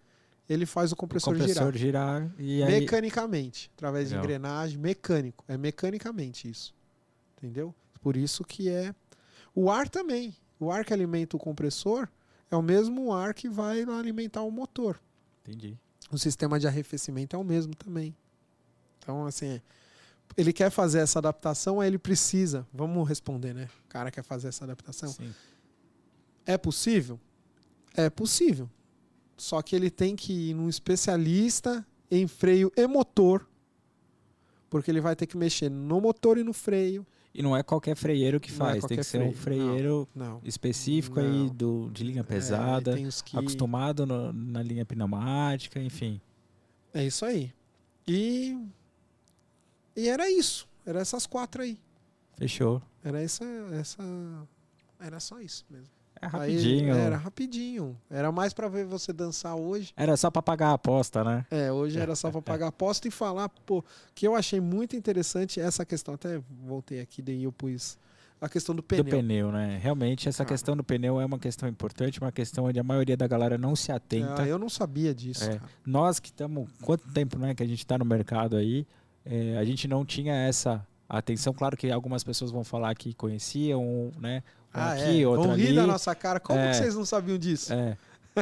ele 0.48 0.66
faz 0.66 0.92
o 0.92 0.94
O 0.94 0.96
compressor, 0.96 1.35
compressor 1.35 1.72
girar 1.76 2.22
girar 2.22 2.35
e 2.38 2.62
aí 2.62 2.81
mecanicamente, 2.81 3.70
através 3.76 4.11
Legal. 4.11 4.20
de 4.20 4.26
engrenagem, 4.26 4.78
mecânico, 4.78 5.44
é 5.48 5.57
mecanicamente 5.57 6.48
isso. 6.48 6.74
Entendeu? 7.38 7.74
Por 8.00 8.16
isso 8.16 8.44
que 8.44 8.68
é 8.68 8.94
o 9.55 9.70
ar 9.70 9.88
também. 9.88 10.37
O 10.61 10.70
ar 10.70 10.85
que 10.85 10.92
alimenta 10.92 11.37
o 11.37 11.40
compressor 11.40 12.09
é 12.50 12.57
o 12.57 12.62
mesmo 12.62 13.12
ar 13.12 13.35
que 13.35 13.48
vai 13.48 13.83
alimentar 13.83 14.42
o 14.42 14.50
motor. 14.50 15.00
Entendi. 15.42 15.76
O 16.11 16.18
sistema 16.18 16.61
de 16.61 16.68
arrefecimento 16.68 17.35
é 17.35 17.38
o 17.38 17.42
mesmo 17.42 17.74
também. 17.74 18.14
Então, 18.98 19.26
assim, 19.26 19.61
ele 20.37 20.53
quer 20.53 20.71
fazer 20.71 20.99
essa 21.01 21.18
adaptação, 21.18 21.81
aí 21.81 21.88
ele 21.88 21.99
precisa. 21.99 22.66
Vamos 22.73 23.09
responder, 23.09 23.55
né? 23.55 23.68
O 23.85 23.88
cara 23.88 24.11
quer 24.11 24.23
fazer 24.23 24.49
essa 24.49 24.64
adaptação. 24.64 25.09
Sim. 25.11 25.33
É 26.47 26.57
possível? 26.59 27.18
É 27.95 28.09
possível. 28.11 28.68
Só 29.37 29.61
que 29.62 29.75
ele 29.77 29.90
tem 29.90 30.14
que 30.16 30.51
ir 30.51 30.55
num 30.55 30.68
especialista 30.68 31.85
em 32.11 32.27
freio 32.27 32.71
e 32.77 32.87
motor. 32.87 33.47
Porque 34.71 34.90
ele 34.90 35.01
vai 35.01 35.14
ter 35.14 35.27
que 35.27 35.37
mexer 35.37 35.68
no 35.71 36.01
motor 36.01 36.38
e 36.38 36.42
no 36.45 36.53
freio. 36.53 37.07
E 37.35 37.42
não 37.42 37.57
é 37.57 37.62
qualquer 37.62 37.97
freieiro 37.97 38.38
que 38.38 38.51
Não 38.53 38.66
é 38.66 38.71
faz, 38.73 38.75
tem 38.75 38.81
qualquer 38.81 38.97
que 38.99 39.05
ser 39.05 39.23
um 39.23 39.33
freieiro 39.33 40.07
Não. 40.14 40.40
específico 40.45 41.18
aí 41.18 41.27
Não. 41.27 41.47
do, 41.49 41.90
de 41.90 42.05
linha 42.05 42.21
É, 42.21 42.25
pesada, 42.25 42.95
tem 42.95 43.07
os 43.07 43.23
que... 43.23 43.37
acostumado 43.38 44.05
no- 44.07 44.33
na 44.33 44.62
linha 44.62 44.85
pneumática, 44.85 45.81
enfim. 45.81 46.21
É 46.92 47.05
isso 47.07 47.25
aí. 47.25 47.51
E. 48.07 48.59
E 49.96 50.09
era 50.09 50.31
isso. 50.31 50.66
Era 50.87 51.00
essas 51.00 51.26
quatro 51.26 51.62
aí. 51.62 51.78
Fechou. 52.37 52.83
Era 53.05 53.20
essa. 53.22 53.44
essa... 53.72 54.02
Era 55.00 55.18
só 55.20 55.40
isso 55.40 55.64
mesmo. 55.70 55.88
É 56.20 56.26
Aí, 56.26 56.31
rapidinho. 56.52 56.94
era 56.94 57.16
rapidinho. 57.16 57.98
Era 58.09 58.31
mais 58.31 58.52
pra 58.55 58.68
ver 58.68 58.85
você 58.87 59.12
dançar 59.12 59.57
hoje. 59.57 59.92
Era 59.96 60.16
só 60.16 60.31
pra 60.31 60.40
pagar 60.40 60.68
a 60.68 60.72
aposta, 60.74 61.24
né? 61.24 61.44
É, 61.50 61.72
hoje 61.72 61.98
era 61.98 62.14
só 62.14 62.31
pra 62.31 62.40
pagar 62.42 62.68
aposta 62.68 63.09
e 63.09 63.11
falar, 63.11 63.48
pô, 63.48 63.85
que 64.14 64.24
eu 64.26 64.37
achei 64.37 64.61
muito 64.61 64.94
interessante 64.94 65.59
essa 65.59 65.85
questão. 65.85 66.14
Até 66.14 66.40
voltei 66.64 67.00
aqui, 67.00 67.20
daí 67.20 67.42
eu 67.42 67.50
pus 67.50 67.98
a 68.40 68.48
questão 68.48 68.72
do 68.72 68.85
pneu. 68.85 69.02
Do 69.02 69.11
pneu, 69.11 69.50
né? 69.50 69.81
Realmente, 69.83 70.28
essa 70.28 70.44
Ah. 70.44 70.46
questão 70.46 70.76
do 70.76 70.85
pneu 70.85 71.20
é 71.20 71.24
uma 71.26 71.40
questão 71.40 71.68
importante, 71.68 72.20
uma 72.20 72.31
questão 72.31 72.66
onde 72.66 72.78
a 72.78 72.85
maioria 72.85 73.16
da 73.16 73.26
galera 73.26 73.59
não 73.59 73.74
se 73.74 73.90
atenta. 73.90 74.42
Ah, 74.42 74.46
eu 74.46 74.61
não 74.61 74.68
sabia 74.68 75.12
disso. 75.12 75.42
É. 75.44 75.61
Nós 75.85 76.20
que 76.20 76.28
estamos. 76.28 76.68
Quanto 76.83 77.09
tempo 77.12 77.37
né, 77.37 77.52
que 77.52 77.64
a 77.64 77.66
gente 77.66 77.78
está 77.81 77.98
no 77.98 78.05
mercado 78.05 78.57
aí, 78.57 78.87
é, 79.24 79.56
a 79.58 79.64
gente 79.64 79.87
não 79.88 80.04
tinha 80.04 80.35
essa 80.35 80.87
atenção. 81.08 81.52
Claro 81.52 81.76
que 81.76 81.90
algumas 81.90 82.24
pessoas 82.24 82.50
vão 82.50 82.64
falar 82.64 82.94
que 82.94 83.12
conheciam, 83.14 84.11
né? 84.18 84.42
Um 84.74 84.78
Ah, 84.78 84.92
aqui, 84.92 85.22
é. 85.22 85.28
outro 85.28 85.48
Vão 85.48 85.56
rir 85.56 85.66
ali. 85.68 85.76
da 85.76 85.87
nossa 85.87 86.14
cara. 86.14 86.40
Como 86.40 86.58
É. 86.58 86.70
que 86.70 86.76
vocês 86.76 86.94
não 86.94 87.04
sabiam 87.04 87.37
disso? 87.38 87.72
É, 87.72 87.96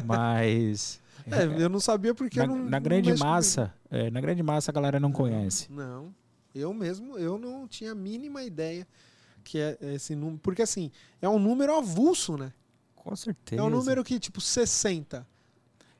mas. 0.04 1.00
É, 1.30 1.44
eu 1.62 1.68
não 1.68 1.78
sabia 1.80 2.14
porque 2.14 2.38
na, 2.38 2.44
eu 2.46 2.48
não. 2.48 2.56
na 2.64 2.70
não 2.70 2.80
grande 2.82 3.12
com 3.12 3.18
massa, 3.18 3.72
é, 3.90 4.10
na 4.10 4.22
grande 4.22 4.42
massa 4.42 4.70
a 4.70 4.74
galera 4.74 4.98
não 4.98 5.12
conhece. 5.12 5.70
Não. 5.70 6.12
Eu 6.54 6.72
mesmo, 6.72 7.18
eu 7.18 7.38
não 7.38 7.68
tinha 7.68 7.92
a 7.92 7.94
mínima 7.94 8.42
ideia 8.42 8.88
que 9.44 9.58
é 9.58 9.76
esse 9.94 10.14
número. 10.16 10.38
Porque 10.42 10.62
assim, 10.62 10.90
é 11.20 11.28
um 11.28 11.38
número 11.38 11.76
avulso, 11.76 12.38
né? 12.38 12.50
Com 12.96 13.14
certeza. 13.14 13.60
É 13.60 13.64
um 13.64 13.68
número 13.68 14.02
que, 14.02 14.18
tipo, 14.18 14.40
60. 14.40 15.26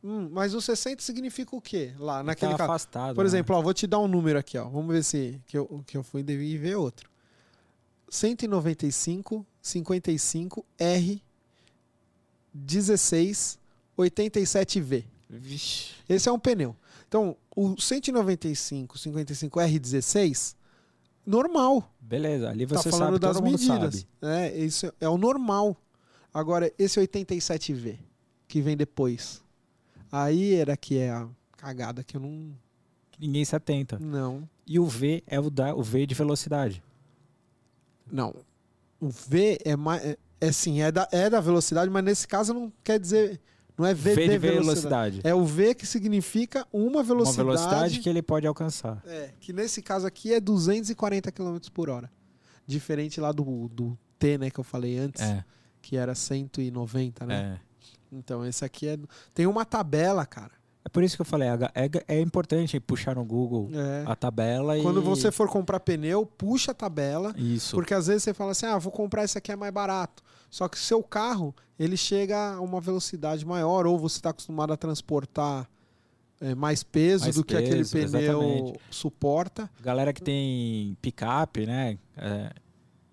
Hum, 0.03 0.29
mas 0.33 0.55
o 0.55 0.61
60 0.61 1.03
significa 1.03 1.55
o 1.55 1.61
quê? 1.61 1.93
Lá, 1.99 2.23
naquele 2.23 2.53
tá 2.53 2.59
caso. 2.59 2.71
afastado. 2.71 3.15
Por 3.15 3.25
né? 3.25 3.29
exemplo, 3.29 3.55
ó, 3.57 3.61
vou 3.61 3.75
te 3.75 3.87
dar 3.87 3.99
um 3.99 4.09
número 4.09 4.39
aqui, 4.39 4.57
ó. 4.57 4.65
Vamos 4.69 4.95
ver 4.95 5.05
se 5.05 5.41
que 5.47 5.59
eu, 5.59 5.83
que 5.87 5.97
eu 5.97 6.03
fui 6.03 6.23
devi 6.23 6.57
ver 6.57 6.77
outro. 6.77 7.11
195 8.09 9.47
55 9.61 10.65
R 10.79 11.23
16 12.53 13.61
87V. 13.97 15.05
Vixe. 15.29 15.93
Esse 16.09 16.29
é 16.29 16.33
um 16.33 16.39
pneu. 16.39 16.75
Então, 17.07 17.37
o 17.55 17.81
195, 17.81 18.99
55 18.99 19.61
R16, 19.61 20.55
normal. 21.27 21.93
Beleza, 22.01 22.49
ali 22.49 22.67
Tá 22.67 22.77
você 22.77 22.91
falando 22.91 23.21
sabe, 23.21 23.21
das 23.21 23.41
medidas. 23.41 24.07
sabe. 24.21 24.35
É, 24.35 24.57
isso 24.57 24.93
é 25.01 25.09
o 25.09 25.19
normal. 25.19 25.77
Agora, 26.33 26.73
esse 26.79 27.01
87V, 27.01 27.99
que 28.47 28.61
vem 28.61 28.77
depois. 28.77 29.43
Aí 30.11 30.55
era 30.55 30.77
que 30.77 30.99
é 30.99 31.11
a 31.11 31.29
cagada 31.57 32.03
que 32.03 32.17
eu 32.17 32.21
não. 32.21 32.53
Ninguém 33.19 33.45
se 33.45 33.55
atenta. 33.55 33.99
Não. 33.99 34.49
E 34.67 34.79
o 34.79 34.87
V 34.87 35.23
é 35.27 35.39
o, 35.39 35.51
da, 35.51 35.75
o 35.75 35.83
V 35.83 36.07
de 36.07 36.15
velocidade. 36.15 36.83
Não. 38.11 38.35
O 39.01 39.09
V 39.09 39.59
é 39.65 39.77
mais. 39.77 40.03
É, 40.05 40.19
é 40.41 40.53
sim, 40.53 40.81
é 40.81 40.91
da, 40.91 41.09
é 41.13 41.29
da 41.29 41.41
velocidade, 41.41 41.91
mas 41.91 42.03
nesse 42.05 42.27
caso 42.27 42.53
não 42.55 42.73
quer 42.83 42.99
dizer. 42.99 43.41
Não 43.79 43.87
é 43.87 43.95
V, 43.95 44.15
V, 44.15 44.23
de, 44.25 44.29
de 44.33 44.39
velocidade. 44.39 44.67
velocidade. 44.67 45.21
É 45.25 45.35
o 45.35 45.43
V 45.45 45.75
que 45.75 45.87
significa 45.87 46.67
uma 46.71 46.87
Uma 46.99 47.03
velocidade. 47.03 47.47
velocidade 47.47 48.01
que 48.01 48.09
ele 48.11 48.21
pode 48.21 48.47
alcançar. 48.47 49.03
É, 49.07 49.31
que 49.41 49.55
nesse 49.55 49.81
caso 49.81 50.07
aqui 50.07 50.35
é 50.35 50.41
240 50.41 51.33
km 51.33 51.57
por 51.73 51.89
hora. 51.89 52.11
Diferente 52.67 53.21
lá 53.23 53.33
do, 53.33 53.69
do 53.69 53.99
T, 54.19 54.37
né, 54.37 54.51
que 54.51 54.61
eu 54.61 54.65
falei 54.65 54.99
antes, 54.99 55.23
É, 55.23 55.43
que 55.81 55.97
era 55.97 56.15
190, 56.15 57.25
né? 57.27 57.59
é. 57.59 57.70
Então 58.13 58.45
esse 58.45 58.65
aqui 58.65 58.89
é. 58.89 58.99
Tem 59.35 59.47
uma 59.47 59.65
tabela, 59.65 60.25
cara. 60.27 60.53
É 60.85 60.89
por 60.89 61.03
isso 61.03 61.15
que 61.15 61.21
eu 61.21 61.27
falei, 61.27 61.49
é, 61.49 62.17
é, 62.17 62.21
importante 62.21 62.81
puxar 62.81 63.15
no 63.15 63.25
Google 63.25 63.69
É. 63.73 64.03
a 64.07 64.17
tabela 64.17 64.79
e... 64.79 64.83
Quando 64.83 65.03
você 65.03 65.31
for 65.31 65.47
comprar 65.47 65.79
pneu, 65.81 66.25
puxa 66.25 66.71
a 66.71 66.75
tabela. 66.75 67.35
Isso. 67.37 67.77
Porque 67.77 67.93
às 67.93 68.07
vezes 68.07 68.23
você 68.23 68.33
fala 68.33 68.53
assim: 68.53 68.67
ah, 68.67 68.79
vou 68.79 68.91
comprar 68.91 69.25
esse 69.25 69.37
aqui 69.37 69.53
é 69.53 69.57
mais 69.57 69.73
barato. 69.73 70.23
Só 70.49 70.69
que 70.69 70.79
seu 70.79 71.03
carro, 71.03 71.55
ele 71.79 71.97
chega 71.97 72.55
a 72.55 72.61
uma 72.61 72.81
velocidade 72.81 73.45
maior, 73.45 73.87
ou 73.87 73.99
você 73.99 74.17
está 74.17 74.31
acostumado 74.31 74.73
a 74.73 74.77
transportar 74.77 75.69
é, 76.41 76.55
mais 76.55 76.83
peso 76.83 77.25
Mais 77.25 77.37
do 77.37 77.45
que 77.45 77.55
aquele 77.55 77.77
peso, 77.77 77.93
pneu 77.93 78.43
exatamente. 78.43 78.81
suporta. 78.91 79.71
Galera 79.83 80.13
que 80.13 80.23
tem 80.23 80.97
picape, 81.03 81.67
né? 81.67 81.99
É, 82.17 82.53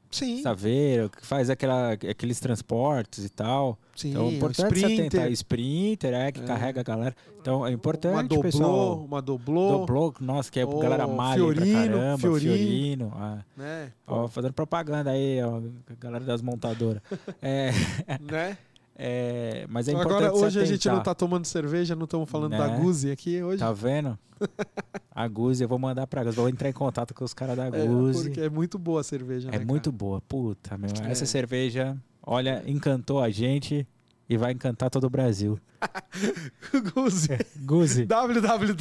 Sim, 0.09 0.41
saveiro, 0.41 1.09
que 1.09 1.25
faz 1.25 1.49
aquela, 1.49 1.91
aqueles 1.93 2.39
transportes 2.39 3.25
e 3.25 3.29
tal. 3.29 3.77
sim. 3.95 4.11
Então 4.11 4.27
é 4.27 4.31
importante 4.33 4.79
se 4.79 4.85
atentar. 4.85 5.31
Sprinter, 5.31 5.31
Sprinter, 5.31 6.13
é, 6.13 6.31
que 6.31 6.39
É. 6.39 6.43
carrega 6.43 6.79
a 6.81 6.83
galera. 6.83 7.15
Então 7.41 7.65
é 7.65 7.71
importante, 7.71 8.13
uma 8.13 8.23
doblô, 8.23 8.41
pessoal. 8.43 8.97
uma 9.05 9.21
doblô, 9.21 9.77
Doblô, 9.79 10.13
nossa, 10.19 10.51
que 10.51 10.59
é 10.59 10.65
Ô, 10.65 10.79
galera 10.79 11.07
malha 11.07 11.43
aí 11.43 11.53
pra 11.55 11.65
Fiorino, 11.65 11.73
caramba. 11.97 12.17
Fiorino. 12.17 12.53
Fiorino. 12.55 13.13
ah. 13.15 13.37
né? 13.55 13.91
Ó, 14.05 14.27
fazendo 14.27 14.53
propaganda 14.53 15.11
aí, 15.11 15.41
ó, 15.41 15.61
galera 15.99 16.23
das 16.25 16.41
montadoras. 16.41 17.01
é, 17.41 17.71
né? 18.19 18.57
É, 18.99 19.65
mas 19.69 19.87
é 19.87 19.91
Então, 19.91 20.01
importante 20.01 20.27
agora 20.27 20.45
hoje 20.47 20.59
a 20.59 20.65
gente 20.65 20.87
não 20.87 20.95
atentar. 20.95 21.13
tá 21.13 21.19
tomando 21.19 21.45
cerveja, 21.45 21.95
não 21.95 22.05
estamos 22.05 22.29
falando 22.29 22.57
da 22.57 22.67
Né? 22.67 22.79
Guzi 22.79 23.11
aqui 23.11 23.41
hoje. 23.43 23.59
Tá 23.59 23.71
vendo? 23.71 24.17
A 25.13 25.27
Guzi, 25.27 25.63
eu 25.63 25.67
vou 25.69 25.79
mandar 25.79 26.05
pra 26.07 26.23
Guzi. 26.23 26.35
Vou 26.35 26.49
entrar 26.49 26.69
em 26.69 26.73
contato 26.73 27.13
com 27.13 27.23
os 27.25 27.33
caras 27.33 27.55
da 27.57 27.65
É, 27.67 27.85
Guzi. 27.87 28.23
porque 28.25 28.41
é 28.41 28.49
muito 28.49 28.77
boa 28.79 29.01
a 29.01 29.03
cerveja, 29.03 29.49
É 29.51 29.59
né, 29.59 29.65
muito 29.65 29.91
boa. 29.91 30.21
Puta, 30.21 30.77
meu. 30.77 30.89
Essa 31.09 31.23
É. 31.23 31.27
cerveja, 31.27 31.95
olha, 32.23 32.63
encantou 32.67 33.21
a 33.21 33.29
gente 33.29 33.87
e 34.29 34.37
vai 34.37 34.51
encantar 34.53 34.89
todo 34.89 35.05
o 35.05 35.09
Brasil. 35.09 35.59
Guzi. 36.93 37.29
Guzi. 37.65 38.05
www. 38.05 38.75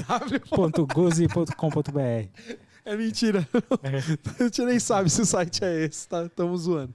www.guzi.com.br 0.48 2.28
É 2.84 2.96
mentira. 2.96 3.46
A 4.38 4.42
gente 4.44 4.62
nem 4.64 4.78
sabe 4.78 5.10
se 5.10 5.20
o 5.20 5.26
site 5.26 5.64
é 5.64 5.84
esse, 5.84 6.08
tá? 6.08 6.24
Estamos 6.24 6.62
zoando. 6.62 6.94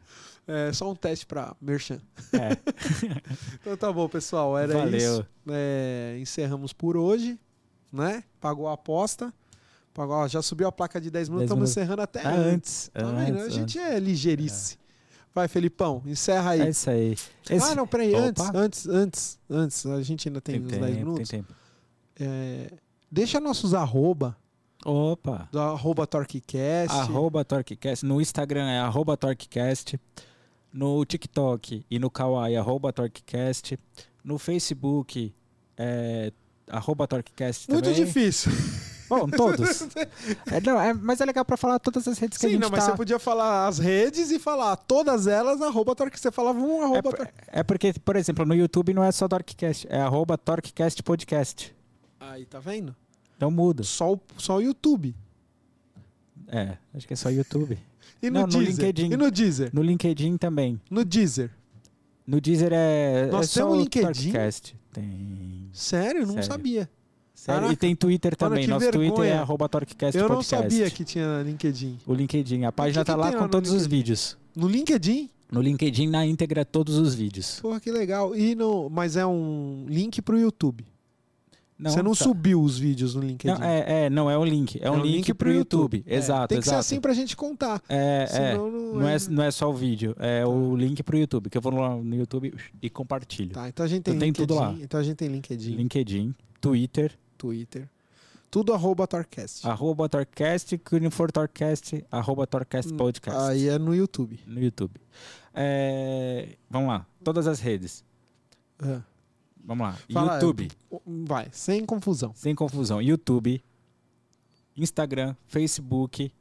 É 0.54 0.74
só 0.74 0.90
um 0.92 0.96
teste 0.96 1.26
pra 1.26 1.56
Merchan. 1.62 2.00
É, 2.34 2.58
Então 3.62 3.78
tá 3.78 3.92
bom, 3.92 4.08
pessoal. 4.10 4.58
Era 4.58 4.74
Valeu. 4.74 4.98
isso. 4.98 5.26
É, 5.50 6.18
encerramos 6.20 6.74
por 6.74 6.98
hoje, 6.98 7.40
né? 7.92 8.24
Pagou 8.40 8.68
a 8.68 8.74
aposta. 8.74 9.34
Pagou, 9.94 10.16
ó, 10.16 10.28
já 10.28 10.42
subiu 10.42 10.68
a 10.68 10.72
placa 10.72 11.00
de 11.02 11.12
10 11.12 11.30
minutos, 11.30 11.50
10 11.50 11.52
estamos 11.52 11.62
minutos. 11.62 11.78
encerrando 11.78 12.02
até 12.02 12.26
antes. 12.26 12.44
antes. 12.54 12.92
Tá 12.94 13.04
vendo? 13.04 13.38
antes, 13.40 13.46
A 13.48 13.50
gente 13.60 13.78
é 13.80 14.00
ligeirice. 14.00 14.78
Vai, 15.34 15.48
Felipão, 15.48 16.02
encerra 16.06 16.52
aí. 16.52 16.62
É 16.62 16.70
isso 16.70 16.90
aí. 16.90 17.16
Esse- 17.50 17.72
Ah, 17.72 17.76
não, 17.76 17.88
peraí, 17.88 18.14
antes, 18.16 18.44
antes, 18.54 18.88
antes, 18.88 19.40
antes. 19.50 19.86
A 19.86 20.02
gente 20.02 20.28
ainda 20.28 20.42
tem, 20.42 20.56
tem, 20.56 20.66
uns 20.66 20.72
tempo, 20.72 20.82
10 20.84 20.96
tem 20.96 21.04
minutos. 21.06 21.30
tempo. 21.30 21.54
É, 22.20 22.74
deixa 23.10 23.40
nossos 23.40 23.74
arroba, 23.74 24.36
Opa. 24.86 25.48
do 25.52 25.60
arroba 25.60 26.06
TorqueCast. 26.08 26.96
Arroba 26.98 27.44
TorqueCast. 27.46 28.06
No 28.06 28.20
Instagram 28.22 28.68
é 28.70 28.80
arroba 28.80 29.16
TorqueCast. 29.16 29.98
No 30.74 31.04
TikTok 31.06 31.86
e 31.90 32.00
no 32.00 32.10
Kawaii, 32.10 32.56
arroba 32.56 32.94
TorqueCast. 32.94 33.78
No 34.24 34.38
Facebook 34.38 35.34
é 35.78 36.32
arroba 36.70 37.08
TorqueCast 37.08 37.70
Muito 37.70 37.84
também. 37.90 38.06
difícil. 38.06 38.52
Bom, 39.10 39.28
todos. 39.28 39.82
É, 40.50 40.62
não, 40.62 40.80
é- 40.80 40.94
mas 40.94 41.20
é 41.20 41.26
legal 41.26 41.44
pra 41.44 41.58
falar 41.58 41.78
todas 41.80 42.08
as 42.08 42.18
redes 42.18 42.38
que 42.38 42.46
a 42.46 42.50
Sim, 42.50 42.54
gente 42.56 42.62
não, 42.62 42.70
mas 42.70 42.86
tá... 42.86 42.92
você 42.92 42.98
podia 42.98 43.20
falar 43.20 43.68
as 43.68 43.78
redes 43.78 44.32
e 44.32 44.40
falar 44.40 44.78
todas 44.78 45.28
elas 45.28 45.62
arroba 45.62 45.94
Torque. 45.94 46.18
Você 46.18 46.32
falava 46.32 46.58
um 46.58 46.82
É, 46.82 46.86
arroba 46.86 47.02
por- 47.04 47.18
Torque. 47.18 47.34
é 47.48 47.62
porque, 47.64 47.94
por 48.06 48.16
exemplo, 48.16 48.46
no 48.46 48.56
YouTube 48.56 48.94
não 48.94 49.04
é 49.04 49.12
só 49.12 49.28
TorqueCast, 49.28 49.86
é 49.90 50.00
arroba 50.00 50.38
TorqueCast 50.38 51.04
Podcast. 51.04 51.76
Aí, 52.22 52.46
tá 52.46 52.60
vendo? 52.62 52.96
Então 53.36 53.52
muda. 53.52 53.84
Só 53.84 54.14
o, 54.14 54.22
só 54.38 54.58
o 54.58 54.62
YouTube. 54.62 55.14
É, 56.48 56.78
acho 56.94 57.06
que 57.08 57.14
é 57.14 57.18
só 57.18 57.30
YouTube. 57.30 57.78
E 58.22 58.30
no 58.30 58.42
Não, 58.42 58.48
no 58.48 58.48
Deezer. 58.60 58.68
LinkedIn. 58.86 59.12
E 59.14 59.18
no 59.18 59.32
Deezer. 59.32 59.70
No 59.74 59.82
LinkedIn 59.82 60.38
também. 60.38 60.80
No 60.90 61.04
Deezer. 61.04 61.50
No 62.28 62.40
Deezer 62.40 62.72
é, 62.72 63.28
Nós 63.32 63.56
é 63.56 63.60
temos 63.60 63.78
o 63.78 63.82
LinkedIn? 63.82 64.06
TorqueCast. 64.32 64.76
Tem. 64.94 65.70
Sério? 65.74 66.22
Não 66.22 66.34
Sério. 66.36 66.44
sabia. 66.44 66.90
Sério? 67.34 67.62
Caraca. 67.62 67.74
E 67.74 67.76
tem 67.76 67.96
Twitter 67.96 68.36
também. 68.36 68.68
Nosso 68.68 68.86
vergonha. 68.86 69.12
Twitter 69.12 69.32
é 69.34 69.38
arroba 69.38 69.68
TorqueCast 69.68 70.16
Eu 70.18 70.30
não 70.30 70.36
Podcast. 70.38 70.56
sabia 70.70 70.90
que 70.92 71.04
tinha 71.04 71.42
LinkedIn. 71.44 71.98
O 72.06 72.14
LinkedIn. 72.14 72.66
A 72.66 72.72
página 72.72 73.04
tá 73.04 73.16
lá 73.16 73.32
com 73.32 73.44
no 73.44 73.50
todos 73.50 73.72
os 73.72 73.84
LinkedIn? 73.84 73.98
vídeos. 73.98 74.38
No 74.56 74.68
LinkedIn? 74.68 75.30
No 75.52 75.62
LinkedIn, 75.62 76.08
na 76.08 76.26
íntegra, 76.26 76.64
todos 76.64 76.98
os 76.98 77.14
vídeos. 77.14 77.60
Porra, 77.60 77.80
que 77.80 77.92
legal. 77.92 78.34
E 78.36 78.56
no, 78.56 78.90
mas 78.90 79.18
é 79.18 79.26
um 79.26 79.86
link 79.90 80.22
pro 80.22 80.40
YouTube. 80.40 80.86
Você 81.90 82.04
não 82.04 82.12
tá. 82.12 82.24
subiu 82.24 82.62
os 82.62 82.78
vídeos 82.78 83.16
no 83.16 83.22
LinkedIn. 83.22 83.60
Não, 83.60 83.66
é, 83.66 84.06
é, 84.06 84.10
não 84.10 84.30
é 84.30 84.38
um 84.38 84.46
link. 84.46 84.80
É, 84.82 84.92
um, 84.92 85.02
link, 85.02 85.34
pro 85.34 85.52
YouTube. 85.52 86.04
É, 86.06 86.16
Exato, 86.16 86.50
Tem 86.50 86.60
que 86.60 86.66
ser 86.66 86.70
exato. 86.72 86.80
assim 86.80 87.02
pra 87.02 87.14
gente 87.14 87.36
contar. 87.36 87.82
É, 87.90 88.28
é. 88.32 88.54
Não, 88.56 88.70
Não 88.72 89.08
é... 89.08 89.16
é, 89.16 89.20
não 89.30 89.44
é 89.44 89.52
só 89.52 89.70
o 89.70 89.74
vídeo, 89.74 90.16
é 90.20 90.46
o 90.46 90.76
link 90.76 91.02
pro 91.02 91.18
YouTube, 91.18 91.50
que 91.50 91.58
eu 91.58 91.62
vou 91.62 91.74
lá 91.74 91.96
no 91.96 92.16
YouTube 92.16 92.54
e 92.82 92.90
compartilho. 92.90 93.52
Tá, 93.52 93.68
então 93.68 93.86
a 93.86 93.90
gente 93.90 94.04
tem 94.04 94.14
Então 94.14 94.22
tem 94.22 94.34
tudo 94.34 94.54
lá. 94.54 94.76
Então 94.80 95.00
a 95.00 95.04
gente 95.04 95.16
tem 95.16 95.28
LinkedIn, 95.28 95.76
LinkedIn, 95.76 96.36
Twitter, 96.60 97.18
Twitter. 97.38 97.90
Tudo 98.52 98.74
arroba 98.74 99.08
Torcast. 99.08 99.66
arroba 99.66 100.10
Torcast, 100.10 100.78
for 101.10 101.32
Torcast, 101.32 102.06
arroba 102.12 102.46
Torcast 102.46 102.94
Hum, 102.94 102.98
Podcast 102.98 103.40
Aí 103.50 103.70
é 103.70 103.80
no 103.80 103.96
YouTube. 103.96 104.38
no 104.46 104.62
YouTube. 104.62 105.00
É, 105.54 106.50
vamos 106.70 106.90
lá, 106.90 107.06
todas 107.24 107.48
as 107.48 107.60
redes. 107.60 108.04
Ah. 108.80 109.02
Vamos 109.64 109.88
lá, 109.88 109.98
Fala, 110.12 110.34
YouTube, 110.36 110.70
Vai, 111.26 111.48
sem 111.52 111.86
confusão. 111.86 112.34
sem 112.36 112.54
confusão, 112.56 113.02
YouTube, 113.02 113.64
Instagram, 114.76 115.36
Facebook, 115.48 116.34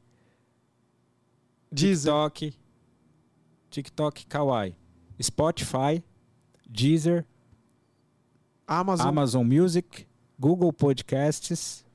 Deezer. 1.71 2.11
TikTok, 2.13 2.53
TikTok, 3.69 4.25
Kawaii, 4.25 4.75
Spotify, 5.21 6.03
Deezer, 6.69 7.25
Amazon. 8.67 9.07
Amazon 9.07 9.45
Music, 9.45 10.05
Google 10.39 10.73
Podcasts, 10.73 11.85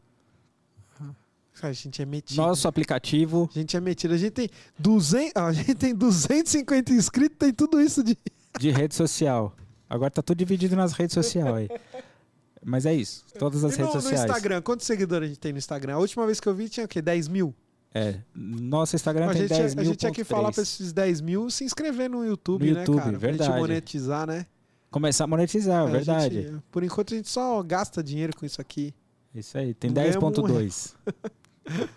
A 1.62 1.72
gente 1.72 2.02
é 2.02 2.06
metido. 2.06 2.36
nosso 2.36 2.68
aplicativo. 2.68 3.48
A 3.50 3.58
gente 3.58 3.76
é 3.76 3.80
metido. 3.80 4.12
A 4.12 4.18
gente 4.18 4.32
tem 4.32 4.50
200, 4.78 5.32
ah, 5.34 5.46
a 5.46 5.52
gente 5.52 5.74
tem 5.74 5.94
250 5.94 6.92
inscritos, 6.92 7.36
tem 7.38 7.52
tudo 7.52 7.80
isso 7.80 8.02
de 8.04 8.16
de 8.58 8.70
rede 8.70 8.94
social. 8.94 9.54
Agora 9.88 10.10
tá 10.10 10.22
tudo 10.22 10.38
dividido 10.38 10.74
nas 10.76 10.92
redes 10.92 11.14
sociais 11.14 11.54
aí. 11.54 11.68
Mas 12.64 12.84
é 12.86 12.94
isso, 12.94 13.24
todas 13.38 13.62
as 13.64 13.74
E 13.74 13.78
no, 13.78 13.84
redes 13.86 13.94
no 13.96 14.02
sociais. 14.02 14.24
Instagram, 14.30 14.60
quantos 14.62 14.86
seguidores 14.86 15.26
a 15.26 15.28
gente 15.28 15.38
tem 15.40 15.52
no 15.52 15.58
Instagram? 15.58 15.94
A 15.94 15.98
última 15.98 16.26
vez 16.26 16.40
que 16.40 16.48
eu 16.48 16.54
vi 16.54 16.68
tinha 16.68 16.84
o 16.84 16.88
quê? 16.88 17.00
10 17.00 17.28
mil? 17.28 17.54
É, 17.94 18.18
nosso 18.34 18.96
Instagram 18.96 19.26
a, 19.30 19.32
tem 19.32 19.42
gente, 19.42 19.48
10 19.56 19.72
a 19.72 19.76
mil. 19.76 19.84
gente 19.84 19.96
tinha 19.98 20.12
que 20.12 20.24
ponto 20.24 20.36
falar 20.36 20.52
pra 20.52 20.62
esses 20.62 20.92
10 20.92 21.20
mil 21.20 21.48
se 21.48 21.64
inscrever 21.64 22.10
no 22.10 22.24
YouTube, 22.26 22.66
No 22.68 22.74
né, 22.74 22.80
YouTube, 22.80 22.96
cara? 22.98 23.10
Pra 23.10 23.18
verdade. 23.18 23.50
gente 23.50 23.60
monetizar, 23.60 24.26
né? 24.26 24.46
Começar 24.90 25.24
a 25.24 25.26
monetizar, 25.26 25.84
A 25.84 25.88
É 25.88 25.92
verdade. 25.92 26.42
gente- 26.42 26.62
por 26.70 26.82
enquanto 26.82 27.14
a 27.14 27.16
gente 27.16 27.28
só 27.28 27.62
gasta 27.62 28.02
dinheiro 28.02 28.36
com 28.36 28.44
isso 28.44 28.60
aqui. 28.60 28.92
Isso 29.34 29.56
aí, 29.56 29.72
tem 29.74 29.90
Não 29.90 29.94
ganhamos 29.94 30.16
10.2. 30.16 30.94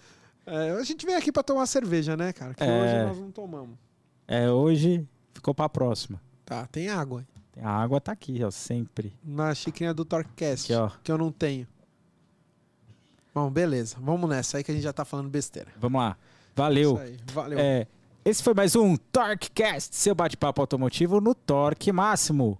É, 0.45 0.71
a 0.71 0.83
gente 0.83 1.05
veio 1.05 1.17
aqui 1.17 1.31
pra 1.31 1.43
tomar 1.43 1.65
cerveja, 1.67 2.17
né, 2.17 2.33
cara? 2.33 2.53
Que 2.55 2.63
É. 2.63 2.67
hoje 2.81 3.07
nós 3.09 3.17
não 3.19 3.31
tomamos. 3.31 3.77
É, 4.27 4.49
hoje 4.49 5.07
ficou 5.33 5.53
pra 5.53 5.69
próxima. 5.69 6.19
Tá, 6.43 6.65
tem 6.67 6.89
água. 6.89 7.23
A 7.61 7.71
água 7.71 7.99
tá 7.99 8.11
aqui, 8.11 8.43
ó, 8.43 8.49
sempre. 8.51 9.13
Na 9.23 9.53
xicrinha 9.53 9.93
do 9.93 10.05
Torcast, 10.05 10.71
Aqui, 10.73 10.81
ó. 10.81 10.89
que 11.03 11.11
eu 11.11 11.17
não 11.17 11.31
tenho. 11.31 11.67
Bom, 13.33 13.49
beleza. 13.49 13.97
Vamos 13.99 14.29
nessa 14.29 14.57
aí 14.57 14.63
que 14.63 14.71
a 14.71 14.73
gente 14.73 14.83
já 14.83 14.93
tá 14.93 15.05
falando 15.05 15.29
besteira. 15.29 15.71
Vamos 15.79 16.01
lá. 16.01 16.17
Valeu. 16.55 16.93
Isso 16.93 17.01
aí. 17.03 17.17
Valeu. 17.33 17.59
É, 17.59 17.87
esse 18.25 18.43
foi 18.43 18.53
mais 18.53 18.75
um 18.75 18.95
TorqueCast, 18.97 19.95
seu 19.95 20.13
bate-papo 20.15 20.61
automotivo 20.61 21.21
no 21.21 21.33
Torque 21.35 21.91
Máximo. 21.91 22.57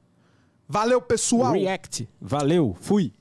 Valeu, 0.68 1.02
pessoal! 1.02 1.54
React. 1.54 2.08
Valeu, 2.22 2.78
fui. 2.80 3.12